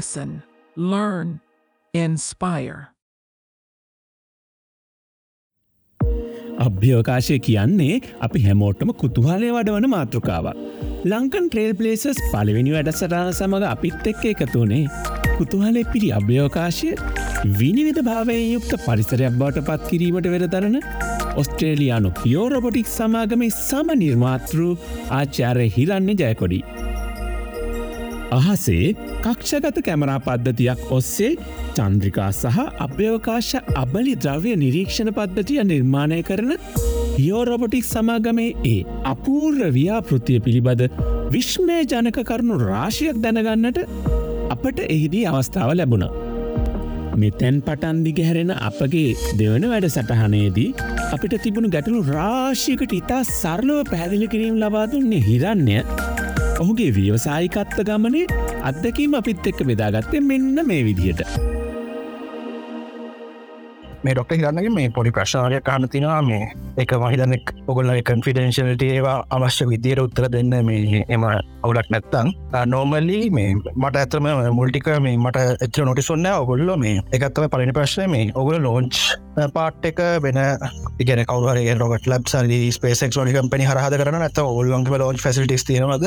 trailblazers. 0.00 0.26
Listen, 0.26 0.42
learn, 0.76 1.40
inspire. 1.94 2.88
අභ්‍යවකාශය 6.58 7.38
කියන්නේ 7.38 8.00
අපි 8.20 8.40
හැමෝට්ටම 8.40 8.88
කුතුහලය 8.88 9.50
වඩවන 9.52 9.88
මාතෘකාවක්. 9.88 10.56
ලංකන් 11.04 11.48
ට්‍රේල් 11.48 11.74
පලේසස් 11.74 12.20
පලවෙනි 12.32 12.70
වැඩසටාන 12.70 13.32
සමඟ 13.32 13.64
අපිත් 13.64 14.06
එක්ක 14.06 14.24
එකතුනේ 14.24 14.88
කුතුහලෙ 15.38 15.84
පිරි 15.84 16.12
අභ්‍යවකාශය 16.12 16.96
විනිවිධ 17.44 18.02
භාවය 18.02 18.52
යුක්ත 18.52 18.72
පරිසරයක් 18.86 19.32
බවට 19.32 19.64
පත් 19.64 19.90
කිරීමට 19.90 20.26
වෙරදරන 20.26 20.80
ඔස්ට්‍රේලියයානු 21.36 22.10
පියෝරොබොටික් 22.10 22.86
සමාගමේ 22.86 23.50
සම 23.50 23.94
නිර්මාතෘ 23.94 24.76
ආචාරය 25.10 25.68
හිරන්න 25.68 26.08
ජයකොඩි. 26.08 26.64
අහසේ 28.30 28.94
කක්ෂගත 29.22 29.78
කැමරා 29.86 30.18
පද්ධතියක් 30.18 30.80
ඔස්සේ 30.90 31.30
චන්ද්‍රිකා 31.76 32.30
සහ 32.32 32.58
අභ්‍යවකාශ 32.78 33.52
අබලි 33.82 34.14
ද්‍රව්‍ය 34.16 34.52
නිරීක්ෂණ 34.56 35.10
පද්ධතිය 35.18 35.62
නිර්මාණය 35.64 36.20
කරන 36.22 36.52
හියෝරොබොටික් 37.18 37.84
සමාගමේ 37.84 38.50
ඒ 38.66 38.80
අපූර්ව 39.04 39.62
ව්‍යාපෘතිය 39.78 40.40
පිළිබඳ 40.46 40.82
විශ්මය 41.30 41.78
ජනක 41.84 42.18
කරුණු 42.22 42.56
රාශියක් 42.64 43.22
දැනගන්නට 43.24 43.78
අපට 44.50 44.78
එහිදී 44.86 45.24
අවස්ථාව 45.26 45.72
ලැබුණ. 45.74 46.06
මෙතැන් 47.16 47.62
පටන්දිග 47.62 48.18
හැරෙන 48.20 48.52
අපගේ 48.60 49.08
දෙවන 49.38 49.64
වැඩ 49.70 49.88
සටහනේදී 49.88 50.68
අපිට 51.14 51.38
තිබුණු 51.44 51.70
ගැටලු 51.70 52.02
රාශිකට 52.10 52.92
ඉතා 53.00 53.22
සරලව 53.32 53.80
පැහැදිලි 53.92 54.28
කිරීම් 54.34 54.58
ලබාදුන්නේ 54.62 55.24
හිරන්නේ 55.28 55.82
ඔහුගේ 56.58 56.90
ව්‍යවසායිකත්ව 56.92 57.80
ගමනේ 57.84 58.26
අත්දකීම 58.62 59.14
අපිත් 59.14 59.46
එක්ක 59.46 59.60
බෙදාගත්තේ 59.64 60.20
මෙන්න 60.22 60.66
මේ 60.66 60.84
විදිහට. 60.84 61.22
මේ 64.04 64.14
ඩොක්ට 64.14 64.32
හිරන්නගේ 64.32 64.70
මේ 64.70 64.88
පොඩි 64.90 65.10
ප්‍රශ්නාවයක් 65.10 65.64
කාණ 65.64 65.88
තිනවා 65.88 66.22
මේ 66.22 66.48
එක 66.78 66.94
මහිතනෙක් 67.02 67.52
ඔගොල්ල 67.66 67.92
කන්ෆිඩෙන්ශලට 68.02 68.86
ඒවා 68.86 69.18
අවශ්‍ය 69.30 69.68
විදියට 69.72 70.02
උත්තර 70.04 70.28
දෙන්න 70.30 70.56
මේ 70.62 71.04
එම 71.08 71.28
අවුලක් 71.28 71.90
නැත්තං 71.90 72.32
නෝමල්ලි 72.66 73.20
මේ 73.30 73.54
මට 73.74 73.96
ඇතම 73.96 74.32
මුල්ටික 74.52 74.90
මේ 75.00 75.16
මට 75.18 75.46
එච්ච 75.60 75.84
නොටිසොන්න 75.84 76.32
ඔගොල්ල 76.32 76.76
මේ 76.78 76.98
එකත්තම 77.12 77.48
පලිනි 77.48 77.78
ප්‍රශ්නය 77.78 78.08
මේ 78.08 78.32
ඔගොල 78.34 78.62
ලෝංච් 78.62 79.02
පාට් 79.52 79.84
එක 79.84 80.00
වෙන 80.22 80.38
ඉගෙන 80.98 81.22
කවර 81.22 81.58
රොට 81.78 82.06
ලබ් 82.08 82.28
සරි 82.28 82.60
ස්පේසෙක් 82.72 83.16
ොලි 83.16 83.34
කම්පනි 83.34 83.66
හරහද 83.68 83.96
කරන 84.00 84.18
ඇත 84.18 84.38
ඔල්ලන්ගේ 84.40 84.98
ලෝච් 84.98 85.20
ෆැසිටිස් 85.20 85.66
තිනවද 85.66 86.06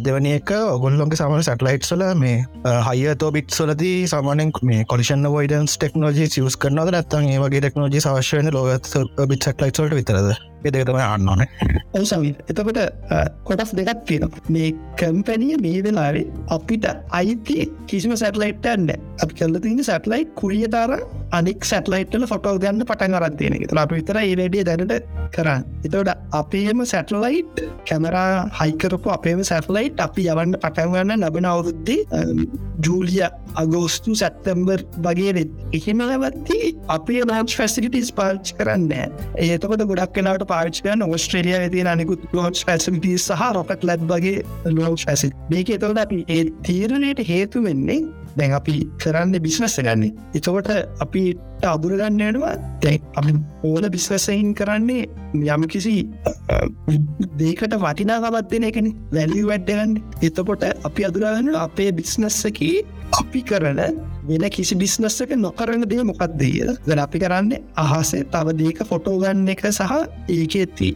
දෙවනි 0.00 0.34
එක 0.38 0.50
ඔගොල්ලොන්ගේ 0.52 1.18
සමන 1.18 1.44
සටලයිට්සල 1.44 2.02
මේ 2.16 2.42
හයිතෝ 2.88 3.30
බිට්සලදී 3.32 4.08
සාමානෙන් 4.08 4.50
මේ 4.62 4.86
කොලිෂන් 4.86 5.28
වයිඩන්ස් 5.28 5.78
ටෙක්නෝජී 5.78 6.26
සියස් 6.28 6.58
කරනද 6.58 6.90
නැත්තන් 6.90 7.30
ඒ 7.30 7.38
වගේ 7.38 7.60
ටෙක්නෝජි 7.60 8.02
සවශ්‍යයන 8.02 8.50
ලොගත් 8.52 8.90
බිට්ක් 9.28 9.62
ලයිට්සල්ට 9.62 9.94
විතරද? 9.94 10.34
දෙකතම 10.64 10.96
අන්න 10.96 11.28
ඕන. 11.28 11.42
ඔවු 11.92 12.04
සමි 12.04 12.30
එතකොට 12.48 12.78
කොටස් 13.44 13.74
දෙකක් 13.76 14.04
තියෙන 14.08 14.30
මේ 14.48 14.70
කම්පැනිය 14.96 15.58
මේ 15.60 15.82
වෙලාවේ 15.84 16.24
අපිට 16.48 16.86
අයිති 17.10 17.68
කිසිම 17.86 18.16
සැටලයිට් 18.16 18.66
ඇන්න 18.66 18.88
අපි 19.20 19.34
කල්ල 19.34 19.60
තින 19.60 19.84
සැටලයිට් 19.84 20.32
කුරිය 20.34 20.68
තර 20.68 20.96
අනික් 21.32 21.64
සැටලයිට්ල 21.64 22.26
ෆොටෝ 22.26 22.56
ගන්න 22.64 22.84
පටන් 22.84 23.18
අරත්තියෙන 23.20 23.60
ත 23.64 23.78
අප 23.78 23.92
විතර 23.92 24.20
ඒඩිය 24.20 24.64
දැනට 24.64 24.94
කරන්න. 25.32 25.64
එතවට 25.84 26.12
අපේම 26.32 26.84
සැටලයිට් 26.86 27.64
කැමරා 27.88 28.44
හයිකරපු 28.60 29.14
අපේම 29.14 29.42
සැටලයිට් 29.44 30.00
අපි 30.00 30.28
යවන්න 30.28 30.58
පටන්ගන්න 30.58 31.20
ලබන 31.20 31.48
අවුද්දේ 31.50 32.00
ජූලිය 32.80 33.22
අගෝස්තු 33.54 34.14
සැත්තම්බර් 34.14 34.82
වගේෙත් 34.98 35.50
එහෙම 35.72 36.02
ලවත්ති 36.02 36.58
අපේ 36.88 37.22
ලාච් 37.24 37.54
ෆැසිලිටිස් 37.56 38.10
පාච් 38.12 38.54
කරන්න 38.58 38.90
ඒතකොට 39.38 39.84
ගොඩක් 39.84 40.14
කලාට 40.16 40.46
පාච්කයන් 40.46 41.06
ඔස්ට්‍රේලිය 41.08 41.70
තිය 41.70 41.86
අනිකුත් 41.86 42.26
ලෝච් 42.32 42.64
පැසිටි 42.66 43.14
සහ 43.18 43.46
රොකට 43.54 43.84
ලැබ් 43.84 44.04
වගේ 44.08 44.42
ලෝච් 44.72 45.06
පැසි 45.06 45.32
මේක 45.50 45.70
එතොට 45.70 46.04
අපි 46.04 46.24
ඒ 46.28 46.44
තීරණයට 46.62 47.24
හේතු 47.26 47.64
වෙන්නේ 47.64 48.00
දැන් 48.36 48.54
අපි 48.54 48.76
කරන්න 48.98 49.36
බිස්නස්ස 49.42 49.78
ගන්නේ 49.80 50.12
එතකොට 50.34 50.70
අපිට 51.64 51.92
අදුරගන්නනවා 51.94 52.54
දැන් 52.82 53.00
අපි 53.16 53.32
ඕන 53.64 53.84
බිස්වසයින් 53.90 54.54
කරන්නේ 54.54 55.04
යම 55.46 55.62
කිසි 55.66 55.94
දේකට 57.38 57.76
වටිනාගමත් 57.76 58.50
දෙන 58.50 58.64
එකන 58.64 58.90
වැලි 59.10 59.44
වැඩ්ඩගන්න 59.44 59.94
එතකොට 60.22 60.66
අපි 60.82 61.06
අදුරගන්න 61.06 61.56
අපේ 61.58 61.90
බිස්නස්සකි 61.92 62.70
අපි 63.14 63.40
කරන 63.42 63.80
වෙන 64.24 64.44
කිසි 64.50 64.74
බිස්නස්සක 64.76 65.32
නොකරන 65.38 65.84
දේ 65.86 66.04
මොකක්දේද 66.04 66.70
දැන 66.82 67.00
අපි 67.00 67.18
කරන්න 67.18 67.50
අහසේ 67.78 68.22
තව 68.26 68.54
දේක 68.56 68.80
ෆොටෝගන්න 68.84 69.48
එක 69.48 69.64
සහ 69.68 69.92
ඒක 70.30 70.56
ඇති 70.56 70.90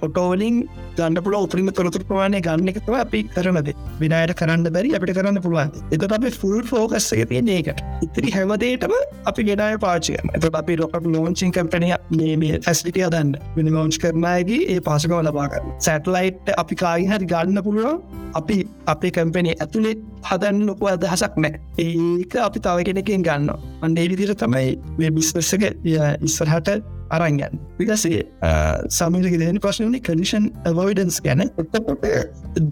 ෆොටෝවලින් 0.00 0.60
ගන්න 0.96 1.20
පුල 1.20 1.36
උපරිම 1.36 1.70
තොරතුර 1.72 2.04
ප්‍රමාණය 2.04 2.40
ගන්න 2.40 2.72
එකතුව 2.72 2.96
අපි 2.96 3.22
කරනද 3.28 3.72
විනායට 4.00 4.34
කරන්න 4.34 4.68
බැරි 4.68 4.94
අපිට 4.94 5.14
කරන්න 5.14 5.40
පුළුවන් 5.40 5.74
එත 5.90 6.06
අප 6.10 6.28
ෆුල් 6.36 6.62
ෆෝකස් 6.64 7.10
එක 7.12 7.26
තියන්නේ 7.28 7.58
එකට 7.62 7.82
ඉතිරි 8.02 8.32
හැමදේටම 8.32 8.96
අපි 9.24 9.48
ගෙනය 9.50 9.80
පාචිකන 9.80 10.34
එත 10.34 10.48
අපි 10.54 10.76
රොකට 10.76 11.08
ලෝංචින් 11.08 11.52
කම්පනය 11.52 11.92
මේ 12.10 12.60
ෆැස්ලිටිය 12.60 13.06
දන්න 13.06 13.34
වෙන 13.56 13.72
ලෝංච් 13.72 13.98
කරනයගේ 13.98 14.60
ඒ 14.68 14.80
පාසකව 14.80 15.16
ලබාගන්න 15.20 15.74
සැටලයිට් 15.80 16.52
අපි 16.56 16.74
කායි 16.76 17.06
හරි 17.06 17.26
ගන්න 17.26 17.62
පුළුවන් 17.62 18.00
අපි 18.34 18.56
අපේ 18.86 19.12
කම්පනය 19.12 19.54
ඇතුළේ 19.54 19.96
හදන්න 20.28 20.62
ලොකු 20.68 20.92
අදහසක් 20.92 21.36
නෑ. 21.44 21.60
ඒක 21.78 22.38
අපි 22.46 22.64
තව 22.66 22.86
කෙනකින් 22.88 23.26
ගන්න 23.26 23.50
අන්ඩේ 23.82 24.08
විදිර 24.12 24.32
තමයි 24.44 24.78
මේ 24.98 25.10
බිස්වස්සක 25.18 25.68
ඉස්සරහට 26.28 26.80
අරංගන් 27.16 27.58
විකසේ 27.78 28.22
සමිලක 28.98 29.34
දෙන 29.42 29.58
ප්‍රශ්නනි 29.64 30.00
කඩිෂන් 30.08 30.46
අවෝයිඩන්ස් 30.70 31.18
ගැන. 31.26 31.42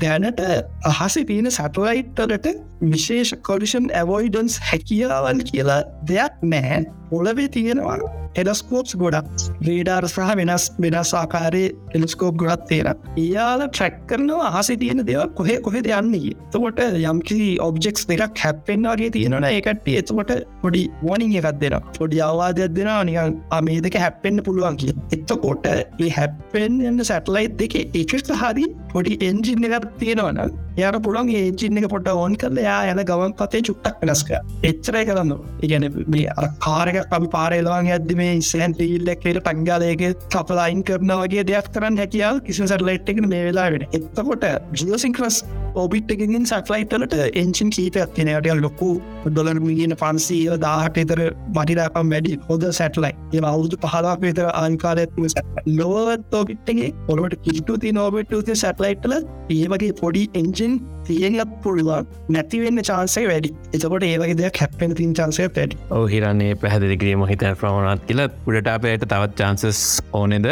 දැනට 0.03 0.45
අහසේ 0.93 1.25
තියෙන 1.31 1.51
සටලයිට්ටලට 1.51 2.47
විශේෂ 2.93 3.35
කොඩිෂන් 3.49 3.91
ඇවෝයිඩන්ස් 4.01 4.61
හැකියාවන් 4.71 5.43
කියලා 5.51 5.83
දෙයක් 6.13 6.47
නෑ. 6.55 6.87
පොලවේ 7.11 7.49
තියෙනවා 7.49 7.99
හෙඩස්කෝප්ස් 8.37 8.95
ගොඩක්. 9.03 9.29
රේඩාර් 9.67 10.07
සහ 10.09 10.35
වෙනස් 10.41 10.65
වෙනස් 10.85 11.13
ආකාරය 11.21 11.65
ටෙලිස්කෝප් 11.89 12.35
ගොඩත් 12.43 12.67
තේර 12.71 12.89
ඒයාල 12.93 13.65
ට්‍රැක් 13.67 13.95
කරනවා 14.11 14.51
අහස 14.51 14.71
තියෙන 14.83 15.03
දෙවක් 15.09 15.35
කොහෙ 15.39 15.55
කොහෙද 15.67 15.87
යන්නේ 15.99 16.35
තකොට 16.53 16.83
යම්කිසි 17.11 17.38
ඔබ්ජෙක්ස් 17.61 18.07
දෙකක් 18.09 18.39
හැප්පෙන් 18.39 18.87
වගේ 18.89 19.11
තියෙනන 19.11 19.45
ඒකට 19.45 19.91
එතකොට 19.95 20.33
පොඩි 20.63 20.85
වනිං 21.03 21.35
එකක් 21.41 21.61
දෙෙන 21.61 21.77
පොඩි 21.99 22.23
අවවාදයක් 22.23 22.77
දෙෙන 22.77 22.93
නිකන් 23.07 23.37
අමේ 23.51 23.81
දෙක 23.81 23.99
හැප්පෙන්න්න 23.99 24.45
පුළුවන් 24.45 24.79
කිය 24.81 24.95
එත්තකොට 25.11 25.69
ඒ 25.73 26.11
හැප්පෙන් 26.11 26.81
එන්න 26.85 27.05
සැටලයිත් 27.05 27.59
දෙක 27.59 27.77
එකට 27.81 28.33
හරි 28.35 28.67
පොඩි 28.93 29.19
එන්ජින් 29.23 29.69
එකක් 29.71 29.89
තියෙනවන 29.99 30.41
යාර 30.79 30.95
පුළන් 31.01 31.31
ඒජින්න 31.33 31.81
එක 31.81 31.89
පොට 31.93 32.09
ඕන් 32.13 32.35
කරල 32.37 32.61
යා 32.61 32.79
යන 32.91 33.03
ගවන් 33.05 33.35
පතේ 33.39 33.63
චුට්ටක් 33.63 34.03
වෙනස්ක 34.03 34.33
එච්චරයි 34.63 35.05
කරන්න 35.09 35.33
ඉගැන 35.63 35.87
මේ 36.09 36.35
අර 36.35 36.49
කාරක 36.61 36.99
අපි 37.11 37.31
පාරේලවාන් 37.35 37.91
ඇද 37.91 38.13
මේ 38.21 38.35
ඉස්සන් 38.37 38.77
ඉල්ලක්කට 38.89 39.41
පංගාලයක 39.49 40.05
කපලයින් 40.29 40.85
කරන 40.85 41.15
වගේ 41.15 41.45
දෙයක් 41.45 41.73
කරන්න 41.75 42.03
හැකියාව 42.03 42.43
කිසි 42.43 42.69
සටලයිට් 42.69 43.15
එක 43.15 43.25
මේ 43.27 43.47
වෙලා 43.47 43.71
වෙන 43.71 43.87
එතකොට 43.91 44.47
ජියසිංක්‍රස් 44.75 45.41
ඔබිට්කින් 45.77 46.47
සටලයිටලට 46.47 47.15
එංචින් 47.35 47.71
කීපයක් 47.71 48.15
තිනයට 48.15 48.49
ලොකු 48.59 48.91
ඩොලර් 49.27 49.61
මිලියන 49.61 49.95
පන්සීල 49.97 50.55
දාහට 50.59 51.01
එතර 51.03 51.21
මටිරපම් 51.51 52.15
වැඩි 52.15 52.39
හොද 52.49 52.65
සැටලයි 52.73 53.13
ඒ 53.33 53.43
අවුදු 53.49 53.81
පහලාක් 53.85 54.21
විතර 54.21 54.49
ආනිකාරයත්ම 54.53 55.27
ලොවත් 55.73 56.35
ඔබිට්ගේ 56.35 56.91
ඔොට 57.09 57.37
කිටු 57.45 57.79
ති 57.79 57.93
නෝබට 57.93 58.55
සැටලයිට්ල 58.55 59.15
ඒ 59.51 59.65
වගේ 59.67 59.93
පොඩි 60.01 60.25
එන්ජින් 60.69 60.81
තියෙනත් 61.07 61.53
පුළුවන්. 61.63 62.07
නැතිවෙන්න 62.35 62.83
චාන්සේ 62.89 63.25
වැඩි. 63.31 63.51
එතකොට 63.75 64.05
ඒවගේ 64.09 64.37
දෙයක් 64.41 64.61
හැපෙන 64.63 64.95
තින් 64.99 65.15
චන්සය 65.15 65.49
පැඩි 65.57 65.79
හිරන්නේ 66.13 66.55
පැහදිලි 66.63 66.97
කිරීම 67.01 67.25
හිත 67.31 67.45
ප්‍රමණත් 67.61 68.07
කියල. 68.09 68.23
පුඩට 68.45 68.71
අපයට 68.75 69.09
තවත් 69.09 69.37
චාන්සස් 69.41 69.83
ඕනෙද? 70.13 70.47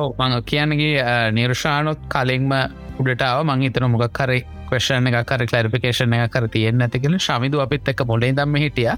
ඔව 0.00 0.14
මං 0.18 0.38
කියන්නගේ 0.52 1.08
නිර්ෂානොත් 1.38 2.00
කලින්ම 2.14 2.54
උඩටාව 3.00 3.44
මං 3.48 3.66
හිතන 3.66 3.90
මොකක් 3.94 4.12
කරේ 4.20 4.46
ක්වේෂන 4.70 5.10
එක 5.10 5.20
කර 5.26 5.46
කලරිපිකේෂන 5.50 6.14
එක 6.14 6.32
කර 6.36 6.48
තියෙන් 6.54 6.86
ඇතිකෙන 6.86 7.18
ශමිදු 7.18 7.64
අපිත් 7.66 7.88
එක 7.94 8.06
මොලේ 8.06 8.32
දම්ම 8.38 8.56
හිටිය. 8.64 8.90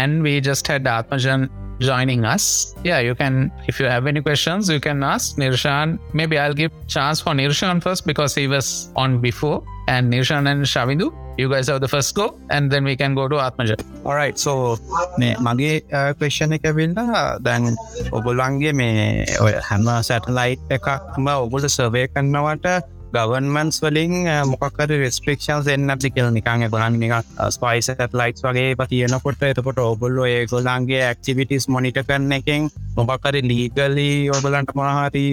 and 0.00 0.22
we 0.22 0.40
just 0.40 0.66
had 0.66 0.92
Atmajan 0.96 1.48
joining 1.80 2.24
us. 2.24 2.74
Yeah 2.84 3.00
you 3.00 3.14
can 3.14 3.52
if 3.68 3.80
you 3.80 3.86
have 3.86 4.06
any 4.06 4.20
questions 4.20 4.68
you 4.68 4.80
can 4.80 5.02
ask 5.02 5.36
Nirshan. 5.36 5.98
Maybe 6.12 6.38
I'll 6.38 6.54
give 6.54 6.72
chance 6.86 7.20
for 7.20 7.32
Nirshan 7.32 7.82
first 7.82 8.06
because 8.06 8.34
he 8.34 8.48
was 8.48 8.90
on 8.96 9.20
before. 9.20 9.62
And 9.88 10.12
Nirshan 10.12 10.50
and 10.50 10.64
Shavidu 10.64 11.14
you 11.38 11.48
guys 11.50 11.68
have 11.68 11.80
the 11.80 11.88
first 11.88 12.14
go 12.14 12.38
and 12.50 12.72
then 12.72 12.84
we 12.84 12.96
can 12.96 13.14
go 13.14 13.28
to 13.28 13.36
Atmajan. 13.36 13.80
Alright 14.04 14.38
so 14.38 14.78
මගේ 15.18 15.70
ක්වේෂණ 16.18 16.52
uh, 16.52 16.58
එක 16.58 16.66
වෙන්න 16.78 16.96
uh, 16.96 17.36
දැන් 17.46 17.76
ඔබොල්ලන්ගේ 18.18 18.72
මේ 18.80 19.24
ඔය 19.44 19.54
හැම 19.68 19.88
satellite 20.08 20.76
එකක්ම 20.78 21.28
ඔබුල 21.36 21.68
සර්වය 21.76 22.06
කරන්නවට 22.14 22.95
ගවන්මන්ස් 23.16 23.82
වලින් 23.84 24.14
මොකක්කර 24.52 24.94
රෙස්පික්ෂන්ස් 25.02 25.70
එන්නති 25.74 26.10
කියල 26.14 26.30
නිකාග 26.36 26.66
ගොලන් 26.70 26.98
නික 27.02 27.14
ස්පයිස 27.50 27.90
ලයිස් 28.20 28.42
වගේ 28.46 28.74
පතියනකොට 28.80 29.46
එතකොට 29.50 29.80
ඔබල්ලො 29.84 30.26
ඒ 30.26 30.42
ගොල්ලන්ගේ 30.52 31.02
ඇක්ටිවිටස් 31.08 31.68
මොනිට 31.68 32.00
කරන 32.08 32.32
එකෙන් 32.38 32.68
මොකක්කරි 32.96 33.42
ලීගලි 33.44 34.08
ඔබලන්ට 34.36 34.72
මොනහරි 34.74 35.24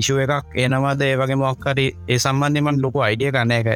ඉශුව 0.00 0.20
එකක් 0.24 0.56
එනවද? 0.64 1.02
ඒ 1.02 1.16
වගේ 1.20 1.36
මොක්කරි 1.36 1.86
ඒ 2.08 2.18
සම්බන්ධමන් 2.18 2.80
ලොකු 2.84 3.04
අයිඩිය 3.06 3.32
කන්න 3.32 3.52
එක 3.58 3.68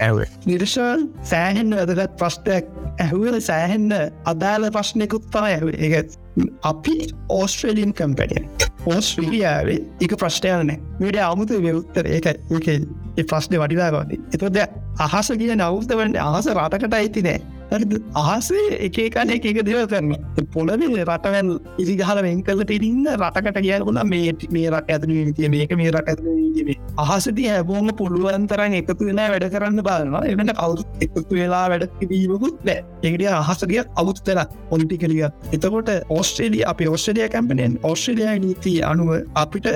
ඇවේ 0.00 0.28
නිර්ශල් 0.46 1.06
සෑහෙන් 1.32 1.76
වැදගත් 1.76 2.16
ප්‍රශ්ටයක් 2.22 2.70
ඇහුවල 2.98 3.40
සෑහෙන්න 3.40 3.96
අදාල 4.32 4.68
ප්‍රශ්නයකුත්තා 4.76 5.44
ඇහ 5.48 5.64
එක 5.88 6.16
අපි 6.64 6.96
ඕස්ට්‍රේලියන් 7.38 7.92
කම්පැනිය 7.94 8.46
ඕස්ට්‍රලියාවේ 8.86 9.80
එක 10.06 10.16
ප්‍රශ්ටයන 10.22 10.72
මට 11.00 11.22
අමුතු 11.24 11.60
විරුත්තර 11.62 12.06
ඒක 12.08 12.26
ඒ 12.30 13.24
ප්‍රශ්නය 13.24 13.56
වඩිලාගන්න 13.58 14.12
එතොද 14.36 14.58
අහස 14.98 15.30
කිය 15.40 15.54
නවස්තවන්න 15.54 16.18
අහස 16.24 16.48
රටකට 16.52 16.94
අයිති 16.94 17.22
නෑ. 17.22 17.40
අහසේ 17.70 18.78
එකකන 18.80 19.30
එක 19.30 19.44
දෙව 19.62 19.86
කරන්න. 19.86 20.14
පොලවේ 20.52 21.04
රටවැල් 21.04 21.50
ඉසි 21.78 21.96
ගහල 21.96 22.22
වෙන් 22.22 22.42
කලට 22.42 22.70
ඉන්න 22.80 23.06
රටකට 23.12 23.60
කියකුණ 23.60 24.00
මේ 24.06 24.32
මේ 24.50 24.70
රට 24.70 24.90
ඇතුන 24.90 25.34
තිය 25.34 25.48
මේක 25.48 25.74
මේ 25.76 25.90
රට 25.90 26.08
ඇතුේ 26.10 26.76
අහසති 26.98 27.46
හැබෝම 27.46 27.90
පුළුවන්තරන් 27.92 28.76
එකතු 28.80 28.98
වෙන 29.00 29.20
වැඩ 29.24 29.46
කරන්න 29.46 29.82
බලන්න 29.82 30.42
එකට 30.42 30.52
කවු 30.58 30.84
එකතු 31.00 31.22
වෙලා 31.32 31.64
වැඩකිවීමකුත් 31.70 32.58
බෑ 32.64 32.84
එකට 33.04 33.26
අහසරිය 33.32 33.80
අවුත්තර 33.96 34.42
ඔොන්ටි 34.70 34.98
කලිය 34.98 35.24
එතකොට 35.52 35.94
ඕස්ට්‍රේලිය 36.10 36.64
අප 36.64 36.84
ඔස්ට්‍රලිය 36.88 37.28
කැම්පනෙන් 37.28 37.78
ඔස්ට්‍රලිය 37.84 38.36
නීති 38.40 38.76
අනුව 38.82 39.16
අපිට 39.36 39.70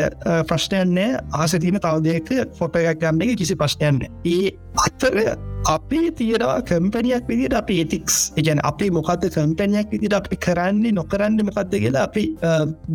ප්‍රශ්නයන්නේ 0.51 1.11
ආසතින 1.35 1.81
තවදයක 1.81 2.31
ෆොටයක් 2.59 3.01
ගන්න 3.01 3.27
එක 3.27 3.37
කිසි 3.37 3.57
ප්‍රශ්නයන්න 3.57 4.07
ඒ 4.27 4.55
අත්තර 4.79 5.21
අපේ 5.67 6.11
තියෙනවා 6.13 6.61
කම්පනයක් 6.63 7.29
විදිට 7.29 7.55
අපි 7.55 7.84
ඒතික්ස් 7.85 8.19
ඉගැන 8.41 8.65
අපි 8.71 8.91
මොකක්ද 8.99 9.29
කම්පනයක් 9.37 9.93
විදිට 9.95 10.19
අපි 10.21 10.41
කරන්නේ 10.47 10.97
නොකරන්න 10.99 11.41
මොකක්ද 11.51 11.75
කියලා 11.85 12.05
අපි 12.09 12.25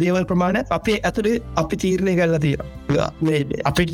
දේවල් 0.03 0.25
ප්‍රමාණය 0.31 0.65
අපේ 0.80 1.00
ඇතුරේ 1.03 1.38
අපි 1.63 1.81
තීරණය 1.83 2.15
කරලා 2.19 2.41
තියෙන 2.45 2.80
අපි 3.65 3.86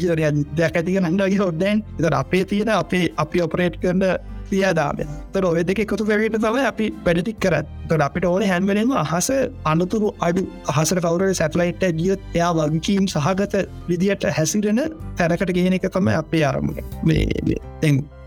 දෙයක් 0.58 0.78
ඇතික 0.78 1.02
නඩගේ 1.02 1.42
හොද්දැන්. 1.44 1.84
එත 2.00 2.14
අපේ 2.14 2.46
තියෙන 2.46 2.70
අපේ 2.70 3.12
අපි 3.18 3.42
ඔපරේට් 3.42 3.78
කරන 3.82 4.04
ක්‍රියාදාම 4.48 5.02
තර 5.34 5.46
ඔය 5.46 5.64
දෙක 5.64 5.82
එකතු 5.86 6.08
වැරට 6.12 6.38
තම 6.38 6.60
අපි 6.66 6.88
වැඩටික් 7.06 7.40
කරත් 7.40 7.76
තොට 7.90 8.06
අපිට 8.08 8.26
ඕන 8.26 8.44
හැන්වලෙන්ම 8.44 8.92
අහස 8.96 9.30
අනතුරු 9.66 10.10
අඩු 10.20 10.44
අහසර 10.74 11.00
කවුර 11.06 11.24
සැටලයිට් 11.34 11.86
ගියත් 12.00 12.22
එයා 12.34 12.52
වගකීම් 12.60 13.08
සහගත 13.08 13.56
විදියට 13.90 14.28
හැසිරෙන 14.38 14.82
තැනකට 15.18 15.54
ගෙන 15.58 15.78
එක 15.78 15.88
තම 15.94 16.12
අපේ 16.16 16.44
අරමුණ. 16.44 16.78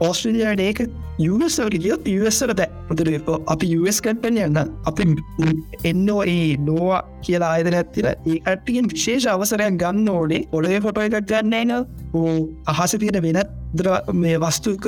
ඕස්ට්‍රලියයට 0.00 0.61
ඒක 0.61 0.81
යුවස්සට 1.19 1.76
ගියත් 1.76 2.06
යුවස්සර 2.06 2.55
දැ 2.55 2.69
මුදර 2.88 3.11
අපි 3.55 3.71
යස් 3.75 4.00
කට්පන 4.00 4.38
යන්න 4.47 4.61
අපි 4.91 5.06
එන්නෝ 5.85 6.21
ඒ 6.25 6.56
නොවා 6.61 7.03
කියලා 7.26 7.53
අයද 7.59 7.71
නැතිර 7.75 8.11
ඒකටගෙන් 8.11 8.91
විශේෂ 8.93 9.26
අවසරයක් 9.26 9.79
ගන්න 9.82 10.09
ඕනේ. 10.09 10.43
ඔොලේ 10.53 10.81
ෆොටෝ 10.81 11.06
එකක් 11.09 11.31
ගන්නන 11.31 11.73
අහස 12.67 12.97
තියෙන 12.99 13.23
වෙනත් 13.23 13.56
ද්‍ර 13.75 14.14
මේ 14.14 14.38
වස්තුක 14.38 14.87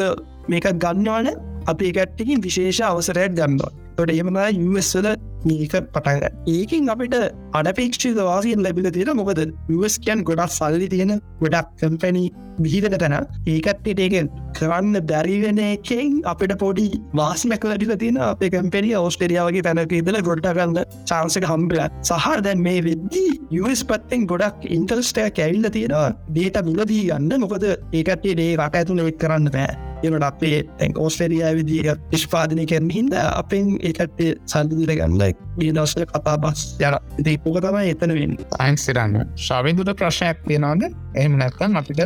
මේකත් 0.53 0.75
ගන්නවාන 0.85 1.31
අපි 1.67 1.93
එකට්ටකින් 1.93 2.43
විශේෂ 2.47 2.81
අවසරයක් 2.83 3.33
ගන්නවා. 3.39 3.73
තොට 3.97 4.13
එමනා 4.13 4.49
යුවස්වල 4.57 5.09
මේක 5.49 5.75
පටග 5.95 6.25
ඒකින් 6.49 6.91
අපිට 6.95 7.17
අඩපේක්ෂිත 7.59 8.21
වාසියෙන් 8.21 8.63
ලැබිල 8.67 8.89
තියෙන 8.97 9.17
මොකද? 9.17 9.41
යස්කයන් 9.79 10.25
ගොඩක් 10.29 10.55
සල්ලි 10.59 10.89
තියෙන 10.95 11.13
ගොඩක් 11.43 11.69
කම්පැනි 11.81 12.25
විහිදන 12.65 12.97
තැන. 13.03 13.17
ඒකත්ට 13.47 14.01
ඒකෙන් 14.05 14.31
කරන්න 14.59 14.97
බැරිවෙන 15.11 15.61
එකෙන් 15.67 16.17
අපිට 16.33 16.55
පොඩි 16.63 16.87
වාසිමැක 17.21 17.65
ලටිල 17.65 17.95
තියෙන 18.05 18.21
අප 18.29 18.43
කම්පැනිය 18.57 18.97
ඔස්ටේරියාවගේ 19.01 19.67
තැනක 19.69 19.95
ඉදල 20.01 20.21
ගොඩ 20.31 20.49
ගන්න 20.49 20.81
චාන්සක 21.11 21.47
හම්බල 21.53 21.85
සහ 22.03 22.41
දැන් 22.47 22.65
මේ 22.69 22.81
වෙද්දී 22.89 23.31
යස් 23.61 23.85
පත්තෙන් 23.93 24.27
ගොඩක් 24.33 24.67
ඉන්ටර්ස්ටය 24.79 25.29
කැවිල්ල 25.39 25.71
තියෙනවා. 25.77 26.11
දේට 26.39 26.61
මිලදී 26.71 27.05
ගන්න 27.13 27.47
මොකද 27.47 27.71
ඒකටේ 27.71 28.37
ඒ 28.39 28.51
රට 28.57 28.83
ඇතුළ 28.83 29.07
වෙත් 29.09 29.23
කරන්න 29.25 29.55
බෑ. 29.57 29.90
එනට 30.05 30.25
අපේ 30.25 30.63
තැන් 30.79 30.97
ඕස්ටේරියා 30.97 31.53
විදිිය 31.59 31.95
නිෂ්පාදනය 32.13 32.67
කරන 32.67 32.91
හිද 32.91 33.15
අපෙන් 33.21 33.73
ඒකට 33.81 34.21
සල්දිර 34.47 34.93
ගන්නයි 34.93 35.31
ඒ 35.61 35.73
දවසල 35.73 36.07
කතා 36.07 36.37
බස් 36.45 36.63
යන 36.81 36.97
දීපුක 37.25 37.59
තමයි 37.65 37.95
එතන 37.95 38.15
වෙන්න. 38.19 38.37
අයින්සිරන්න 38.59 39.19
ශවිදුට 39.47 39.93
ප්‍රශ්නයක් 39.97 40.39
තියෙනවාද? 40.47 40.87
එහම 41.15 41.37
නැත්තන් 41.41 41.81
අපිට 41.81 42.01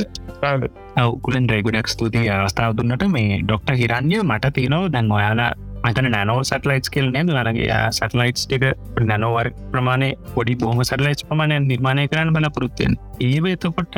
අවකුලෙන් 0.96 1.46
රෙගුඩක් 1.48 1.88
ස්තුතියි 1.88 2.30
අවස්ථාව 2.30 2.76
දුන්නට. 2.78 3.06
මේ 3.08 3.42
ඩොක්ට 3.42 3.76
හිරන්ය 3.82 4.18
මට 4.22 4.54
තියනව 4.56 4.90
දැන් 4.94 5.12
ඔයාලා 5.12 5.52
මතන 5.84 6.10
නැනෝ 6.10 6.38
සටලයිස් 6.42 6.90
කෙල් 6.90 7.10
නද? 7.12 7.30
වරගේ 7.30 7.78
සටලයිට් 7.92 8.52
එක 8.56 8.64
නැනෝවර් 9.10 9.50
ප්‍රමාණය 9.72 10.10
පොඩි 10.34 10.56
බොහම 10.56 10.80
සටලයිස් 10.82 11.26
ප්‍රමාණය 11.28 11.60
නිර්මාණය 11.66 12.08
කරන්න 12.08 12.32
බල 12.32 12.48
පුරුත්තෙන් 12.56 12.96
ඒව 13.20 13.46
එතකොට 13.46 13.96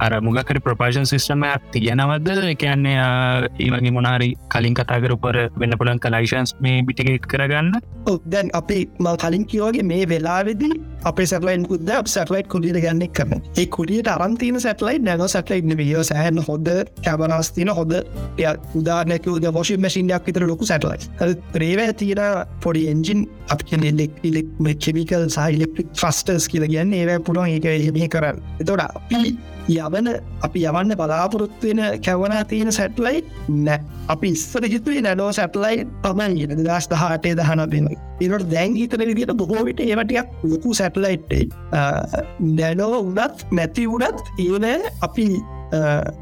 අර 0.00 0.12
මුගකර 0.20 0.60
ප්‍රපාශන් 0.60 1.06
සිස්ටම 1.06 1.44
තියනවද? 1.72 2.30
එකන්නේ 2.54 2.96
ඒවගේ 3.58 3.94
මොනාරි 3.98 4.30
කලින් 4.48 4.74
කතාකරපර 4.74 5.38
වෙන්න 5.60 5.78
පුළන් 5.78 6.00
කලයිශන්ස් 6.00 6.54
මේ 6.60 6.82
බිටිගෙට් 6.82 7.26
කරගන්න? 7.26 7.72
දැන් 8.26 8.50
අපි 8.54 8.88
මල් 8.98 9.16
කලින් 9.16 9.46
කියෝගේ 9.46 9.82
මේ 9.82 10.08
වෙලාවෙදී 10.08 10.72
අපේ 11.04 11.26
සැටලයින් 11.26 11.66
පුද 11.68 11.92
සැටලයිට් 12.06 12.48
කුලියට 12.48 12.80
ගන්නෙක් 12.80 13.12
කරන 13.12 13.42
ඒ 13.58 13.66
කුලියට 13.66 14.08
අරන්තින 14.08 14.60
සැටලයි් 14.60 14.98
නැන 15.00 15.28
සැටලයි් 15.28 15.76
වියෝ 15.76 16.02
සෑහන් 16.02 16.40
හොද 16.48 16.68
කැබනස්තින 17.04 17.68
හොද 17.68 17.94
උදානක 18.74 19.28
වශි 19.58 19.76
මසින්යක් 19.76 20.26
විතර 20.26 20.46
ලොකු 20.46 20.66
සැටලයි 20.66 21.36
ප්‍රේවෑ 21.52 21.92
තියෙන 21.94 22.46
පොඩි 22.62 22.88
එන්ජින් 22.88 23.26
අපි 23.48 23.92
ලෙක් 23.92 24.12
ඉලෙක් 24.22 24.46
කෙමිකල් 24.80 25.28
සහ 25.28 25.54
ඉලෙක්ට්‍රික් 25.56 25.88
ෆස්ටර්ස් 25.94 26.48
කියල 26.48 26.66
ගැන්න 26.68 26.92
ඒවැ 26.94 27.18
පුරුවන් 27.18 27.50
එක 27.50 27.66
හෙමි 27.86 28.08
කරන්න. 28.08 28.40
එතොට 28.60 28.80
අපි 28.80 29.20
යවන 29.74 30.08
අපි 30.42 30.62
යවන්න 30.68 30.94
බලාපොරොත්වෙන 31.00 31.80
කැවනා 32.04 32.44
තියෙන 32.44 32.72
සැටලයි 32.72 33.24
නෑ. 33.48 33.80
අපි 34.08 34.28
ඉස්සර 34.28 34.66
හිතුවේ 34.68 35.02
නැනෝ 35.02 35.30
සැටලයි 35.32 35.86
තමයි 36.04 36.46
ගෙන 36.46 36.64
දස් 36.66 36.88
දහටේ 36.92 37.34
දහන 37.38 37.64
පෙන 37.70 37.88
ඉරට 38.20 38.46
දැන් 38.52 38.76
හිතන 38.76 39.04
විදිට 39.10 39.34
බොහෝවිට 39.36 39.80
ඒවටයක් 39.80 40.44
ලොකු 40.44 40.74
සැටලයිට්ටේ 40.74 41.44
නැනෝ 42.60 43.00
උනත් 43.00 43.46
නැති 43.50 43.86
වුනත් 43.88 44.24
ඒන 44.38 44.88
අපි 45.00 45.28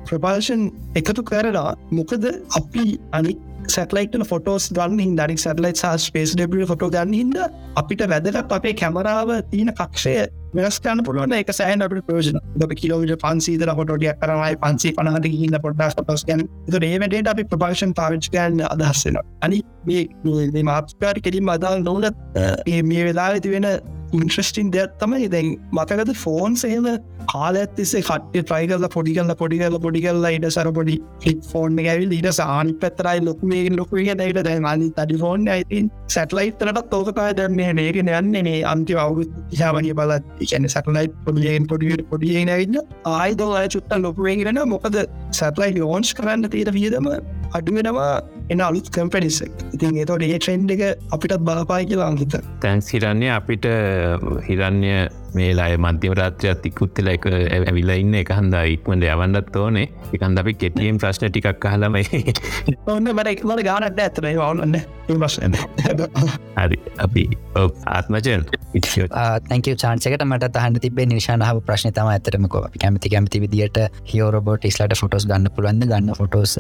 ප්‍රපාර්ෂන් 0.08 0.68
එකතු 0.94 1.22
කරලා 1.24 1.72
මොකද 1.90 2.28
අපි 2.56 2.84
අනික් 3.12 3.40
සැටලයිටන 3.68 4.24
ෆොටෝස් 4.24 4.68
ගන්න 4.70 5.00
හිද 5.00 5.20
අනික් 5.20 5.38
සැටලයිට 5.38 5.78
සහ 5.78 5.96
ස්පේස් 6.00 6.34
ඩබ 6.34 6.68
ෆොටෝ 6.68 6.90
ගන්න 6.90 7.14
හිද 7.14 7.36
අපිට 7.76 8.06
වැදලක් 8.08 8.52
අපේ 8.52 8.74
කැමරාව 8.74 9.34
තියෙන 9.50 9.72
කක්ෂය 9.72 10.14
වෙනස්කන්න 10.54 11.04
පුළුවන් 11.04 11.32
එක 11.32 11.52
සෑන් 11.52 11.84
අපට 11.84 12.02
ප්‍රෝජන 12.08 12.40
ද 12.56 12.68
කිලෝවිට 12.74 13.14
පන්සීදර 13.22 13.72
හොටෝටිය 13.72 14.12
කරනයි 14.18 14.58
පන්සේ 14.58 14.96
පනහට 14.98 15.32
හින්න 15.34 15.58
පොඩ්ඩස් 15.62 15.96
පොටස් 16.00 16.26
ගැන් 16.28 16.44
ඒ 16.82 16.98
වැඩට 16.98 17.32
අපි 17.32 17.46
ප්‍රපාක්ෂන් 17.46 17.94
පාවිච් 17.94 18.28
ගන්න 18.28 18.66
අදහස්සෙන 18.68 19.18
අනි 19.40 19.62
මේ 19.86 20.64
මාත්කාර 20.64 21.20
කෙලින් 21.20 21.50
අදාල් 21.50 21.82
නොවනත් 21.82 22.38
මේ 22.84 23.04
වෙලා 23.04 23.30
ඇති 23.30 23.54
වෙන 23.54 23.68
ඉන්ට්‍රස්ටින් 24.12 24.72
දෙයක් 24.72 24.98
තමයි 25.00 25.28
දැන් 25.30 25.54
මතකද 25.72 26.16
ෆෝන් 26.16 26.56
සේම 26.56 26.88
කාල 27.26 27.56
ඇතිසේ 27.56 28.02
කට 28.02 28.40
ට්‍රයිකල්ල 28.40 28.86
පොඩි 28.88 29.14
කල්ල 29.14 29.34
පොඩි 29.34 29.58
කල්ල 29.58 29.78
පොඩි 29.78 30.02
කල්ල 30.04 30.26
ඉට 30.28 30.46
සර 30.48 30.70
පොඩි 30.78 30.96
ලික් 31.24 31.40
ෆෝන් 31.44 31.78
ගැවිල් 31.78 32.14
ඊට 32.16 32.28
සානි 32.32 32.74
පැතරයි 32.76 33.22
ලොකුේ 33.22 33.62
ලොකුේ 33.72 34.14
දැයිට 34.14 34.42
දැන් 34.48 34.68
අනි 34.72 34.88
තඩි 34.92 35.18
ෆෝන් 35.18 35.48
ඇතින් 35.48 35.90
සැටලයිතරට 36.08 36.82
තෝකතා 36.90 37.28
දැන්නේ 37.32 37.70
නේගෙන 37.72 38.12
යන්නේ 38.12 38.56
අන්ති 38.64 38.98
අවු 39.04 39.26
යාවනි 39.52 39.94
බලත් 39.94 40.46
ඉන 40.50 40.68
සැටලයි් 40.68 41.06
පොඩියෙන් 41.26 41.68
පොඩියට 41.72 42.04
පොඩියෙන් 42.10 42.50
ඇන්න 42.50 42.80
ආයිදෝ 43.12 43.52
අය 43.54 43.68
චුත්ත 43.68 43.94
ලොකුවේගෙන 43.98 44.62
මොකද 44.68 44.98
සැටලයි 45.32 45.72
ලෝන්ස් 45.78 46.12
කරන්න 46.14 46.52
තීර 46.54 46.72
වියදම 46.72 47.08
අඩුවෙනවා 47.52 48.12
එන 48.50 48.60
අලුත් 48.60 48.88
කම්පැනිසක් 48.90 49.66
ඉතින් 49.72 49.98
එතොට 50.04 50.24
ඒ 50.24 50.36
ට්‍රෙන්ඩ් 50.36 50.76
එක 50.76 50.84
අපිටත් 51.16 51.42
බලපායි 51.48 51.90
කියලා 51.90 52.12
අංකිත 52.12 52.38
තැන්ස් 52.62 52.92
හිරන්නේ 52.94 53.32
අපිට 53.32 53.68
හිරන්‍ය 54.46 54.94
මේලාය 55.34 55.76
මධ්‍යම 55.78 56.14
රාත්‍රයක් 56.18 56.62
තිකුත්තල 56.64 57.12
එක 57.14 57.26
ඇවිල 57.28 57.92
ඉන්න 57.94 58.14
එක 58.14 58.32
හන්දා 58.32 58.64
ඉක්මට 58.74 59.06
යවන්නත් 59.06 59.56
ඕනේ. 59.56 59.86
එකන් 60.12 60.38
අපි 60.38 60.54
කෙටියම් 60.54 60.98
ප්‍රශ්න 61.02 61.28
ටිකක් 61.28 61.66
හලමයි 61.66 62.34
ඔන්න 62.94 63.12
මට 63.12 63.34
එක්මට 63.34 63.64
ගානට 63.68 64.00
ඇතන 64.00 64.28
ඔන්න 64.38 64.76
ප්‍රශ්න 65.08 65.56
හරි. 66.56 66.78
අපි 66.98 67.24
ආත්මචන් 67.88 68.46
තැක 69.48 69.70
චාන්සකට 69.76 70.24
මට 70.26 70.52
හන්න 70.56 70.80
තිබේ 70.84 71.06
නිශානාව 71.06 71.62
ප්‍රශ්න 71.66 71.92
තම 71.92 72.10
ඇතරමක 72.12 72.56
කැමති 72.76 73.12
කැමති 73.14 73.42
විදිට 73.44 73.80
හිෝරබෝට 74.12 74.68
ස්ලට 74.68 74.98
ෆොටෝස් 74.98 75.26
ගන්න 75.26 75.50
පුළුවන්ද? 75.56 75.86
ගන්න 75.86 76.14
ෆොටෝස් 76.16 76.56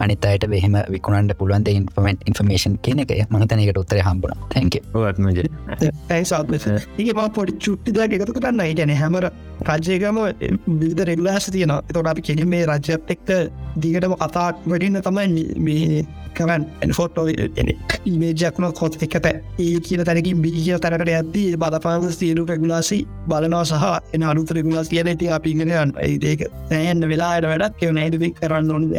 අනිත 0.00 0.24
අයට 0.24 0.46
බෙහෙම 0.50 0.76
විකුණන්ඩ 0.90 1.34
ගන්න 1.34 1.38
පුළුවන් 1.40 1.66
ඉන්ෆමෙන්ට 1.72 2.26
ඉන්ෆර්මේෂන් 2.26 2.78
කියන 2.84 3.04
එක 3.04 3.14
මහිතනකට 3.30 3.82
උත්තර 3.82 4.02
හම්බුණ. 4.02 4.36
තැක 4.50 4.80
ඔත්මජ 4.94 5.44
ඇයිසාත්මස 6.10 6.68
ඒක 6.70 7.14
ම 8.10 8.16
පොඩි 8.16 8.18
චුට්ටිදක් 8.18 8.22
එකතු 8.22 8.34
කරන්න. 8.36 8.60
ඉටන 8.64 8.92
හැමර 8.92 9.24
රජයකම 9.68 10.18
විධ 10.80 11.02
රෙගුලාස 11.04 11.46
තියෙන 11.46 11.72
තොට 11.92 12.06
අපි 12.06 12.22
කෙලින් 12.22 12.48
මේ 12.48 12.66
රජ්‍යත් 12.66 13.10
එක්ක 13.10 13.28
දිගටම 13.76 14.14
කතාක් 14.14 14.56
වැඩින්න 14.66 15.00
තමයි 15.00 15.44
මේ 15.58 16.04
කමන් 16.34 16.92
ෆොටෝ 16.92 17.26
ඉමේජක්න 18.06 18.72
කොත් 18.72 19.02
එකත 19.02 19.26
ඒ 19.26 19.80
කියන 19.80 20.04
තැනකින් 20.04 20.42
බිගිය 20.42 20.78
තැනකට 20.78 21.08
ඇත්දී 21.08 21.56
බදපාන 21.56 22.08
සියලු 22.12 22.46
රෙගුලාසි 22.46 23.00
බලනවා 23.28 23.64
සහ 23.64 24.14
එන 24.14 24.22
අනුත 24.22 24.50
රෙගුලාස් 24.50 24.88
කියන 24.88 25.06
ඇති 25.06 25.30
අපිගෙනයන් 25.30 25.94
ඒදක 26.06 26.48
සෑන්න 26.70 27.08
වෙලාට 27.12 27.44
වැඩක්. 27.44 27.78
කෙව 27.80 27.92
නැදවි 27.92 28.34
කරන්න 28.40 28.70
ඕනද 28.70 28.96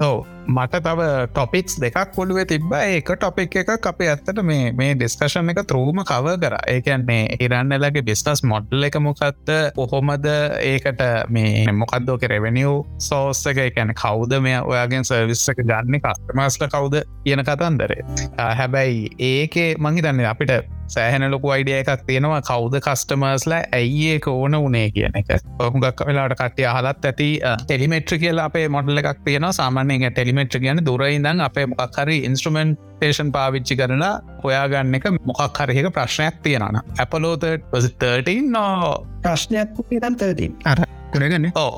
ඔව. 0.00 0.33
මට 0.48 0.80
තව 0.86 1.00
ටොපික්ස් 1.32 1.78
දෙකක් 1.80 2.12
කොළුවේ 2.16 2.44
තිබ්බ. 2.44 2.72
ඒක 2.72 3.10
ටොපික් 3.16 3.56
එක 3.62 3.86
අපේ 3.92 4.10
ඇත්තට 4.12 4.42
මේ 4.50 4.72
මේ 4.80 4.94
ඩිස්කශන් 4.94 5.50
එක 5.52 5.62
තරූම 5.70 6.02
කව 6.10 6.36
කර. 6.44 6.56
ඒකන්නේ 6.74 7.38
ඉරන්නලගේ 7.40 8.04
බිස්නස් 8.08 8.44
මොඩ්ල 8.52 8.88
එක 8.88 8.98
මොකක්ද 9.08 9.52
කොහොමද 9.76 10.28
ඒකට 10.28 11.02
මේ 11.36 11.66
මොකක්දෝක 11.80 12.28
රෙවනිියව් 12.34 12.84
සෝස්ස 13.08 13.46
එක? 13.52 13.62
එකැන 13.64 13.94
කවුද 14.04 14.36
මේ 14.46 14.60
ඔයාගෙන් 14.60 15.04
සර්විස්ස 15.10 15.48
එක 15.52 15.64
ගන්න? 15.64 16.00
කස්ටමස්ට 16.04 16.68
කවුද 16.76 17.00
කියන 17.24 17.44
කතන්දරේ. 17.50 18.02
හැබැයි 18.38 19.10
ඒකේ 19.18 19.74
මංහිතන්නේ 19.78 20.26
අපිට 20.30 20.52
සෑහන 20.94 21.24
ලොකු 21.32 21.50
අයිඩිය 21.54 21.78
එකක් 21.80 22.02
තියෙනවා. 22.06 22.40
කවුද 22.48 22.74
කස්ටමර්ස්ලා 22.86 23.62
ඇයි 23.72 24.08
ඒක 24.14 24.26
ඕන 24.28 24.54
උනේ 24.54 24.90
කියන 24.96 25.16
එක. 25.20 25.30
ඔහුගක් 25.58 26.04
වෙලාට 26.08 26.34
කට්ටිය 26.40 26.66
අහලත් 26.72 27.06
ඇති 27.10 27.28
ටෙලිමෙට්‍ර 27.64 28.18
කියලා 28.24 28.46
අපේ 28.50 28.66
මොඩල 28.68 29.00
එකක් 29.00 29.22
තියෙන 29.24 29.48
සාමාන්‍යය 29.60 30.10
ටෙලිමෙට්‍ර 30.34 30.60
කියන 30.60 30.80
දුරයිදන් 30.80 31.40
අපේ 31.40 31.66
මොකක්හරි 31.66 32.16
ඉන්ස්ට්‍රමෙන්ටේෂන් 32.28 33.30
පාවිච්චි 33.32 33.76
කරලා 33.76 34.12
හොයාගන්න 34.42 34.98
එක 34.98 35.06
මොකක් 35.22 35.60
හරික 35.60 35.88
ප්‍රශ්නයක් 35.92 36.40
තියෙනන 36.42 36.80
ඇපලෝත 36.98 37.46
13 37.72 38.50
නෝ 38.50 38.92
ප්‍රශ්නයක් 39.22 39.74
තතින් 40.18 40.56
අර 40.64 40.78
කරගන්න 41.14 41.48
ඕ 41.54 41.70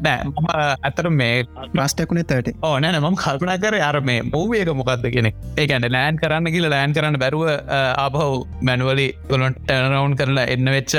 නෑ 0.00 0.66
ඇතර 0.82 1.10
මේ 1.12 1.34
ප්‍රස්ටකුණේ 1.72 2.26
තට 2.26 2.56
ඕ 2.62 2.74
නෑන 2.78 3.00
මම 3.00 3.16
කල්පනා 3.16 3.58
කර 3.58 3.78
අර 3.82 4.00
මේ 4.02 4.20
මූවේක 4.26 4.72
මොකක්ද 4.74 5.08
කියෙන 5.08 5.30
ඒකැන 5.56 5.88
ලෑන් 5.90 6.20
කරන්න 6.22 6.52
කියල 6.54 6.68
ලෑන් 6.68 6.96
කරන්න 6.96 7.18
බැරුව 7.18 7.48
ආබහු 7.96 8.28
මැනුවලි 8.62 9.08
තුළොන් 9.28 9.58
ටනරවුන් 9.60 10.16
කරලා 10.16 10.46
එන්න 10.48 10.72
වෙච්ච 10.72 10.96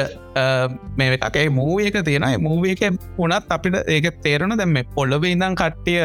මේ 0.97 1.17
එකේ 1.19 1.47
මූ 1.51 1.79
එක 1.81 1.97
තියෙනයි 2.01 2.37
මූවක 2.39 2.83
උනත් 3.17 3.49
අපිට 3.49 3.77
ඒක 3.87 4.09
තේරන 4.23 4.57
දැම 4.57 4.77
පොල්ලබ 4.95 5.25
ඉඳම් 5.25 5.55
කට්ටිය 5.55 6.01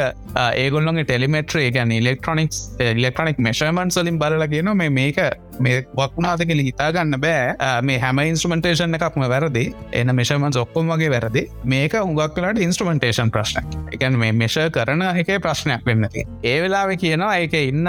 ඒගොල්ලොගේ 0.54 1.04
ටෙලිමෙට්‍රේ 1.04 1.68
ගැන 1.70 1.92
ඉලෙක්ට්‍රොනික්ස් 1.92 2.58
ඉලෙක්ට්‍රොනික් 2.92 3.38
මෙශමන් 3.40 3.90
සලින් 3.90 4.18
බලල 4.18 4.46
කියන 4.48 4.72
මේ 4.76 4.90
මේක 4.90 5.20
මේ 5.60 5.84
වක්ුණාදක 5.96 6.54
හිතාගන්න 6.68 7.20
බෑ. 7.20 7.80
මේ 7.82 7.98
හැම 7.98 8.22
ඉන්ස්ට්‍රමටේෂන් 8.24 8.94
එකක්ම 9.00 9.28
වැරදි. 9.34 9.64
එන 9.92 10.14
මෙශමන් 10.14 10.60
ඔක්කොම් 10.64 10.94
වගේ 10.94 11.10
වැරදි. 11.10 11.46
මේක 11.64 11.94
උගක් 12.02 12.34
කලට 12.36 12.62
ඉන්ස්ට්‍රමටේෂන් 12.66 13.30
ප්‍රශ්න 13.34 13.66
එකන් 13.94 14.18
මේ 14.20 14.32
මෙෂ 14.32 14.56
කරන 14.74 15.02
එක 15.22 15.30
ප්‍රශ්නයක් 15.44 15.84
වෙන්නති 15.86 16.24
ඒ 16.44 16.56
වෙලාව 16.62 16.92
කියනවා 17.02 17.38
ඒක 17.42 17.54
ඉන්න 17.60 17.88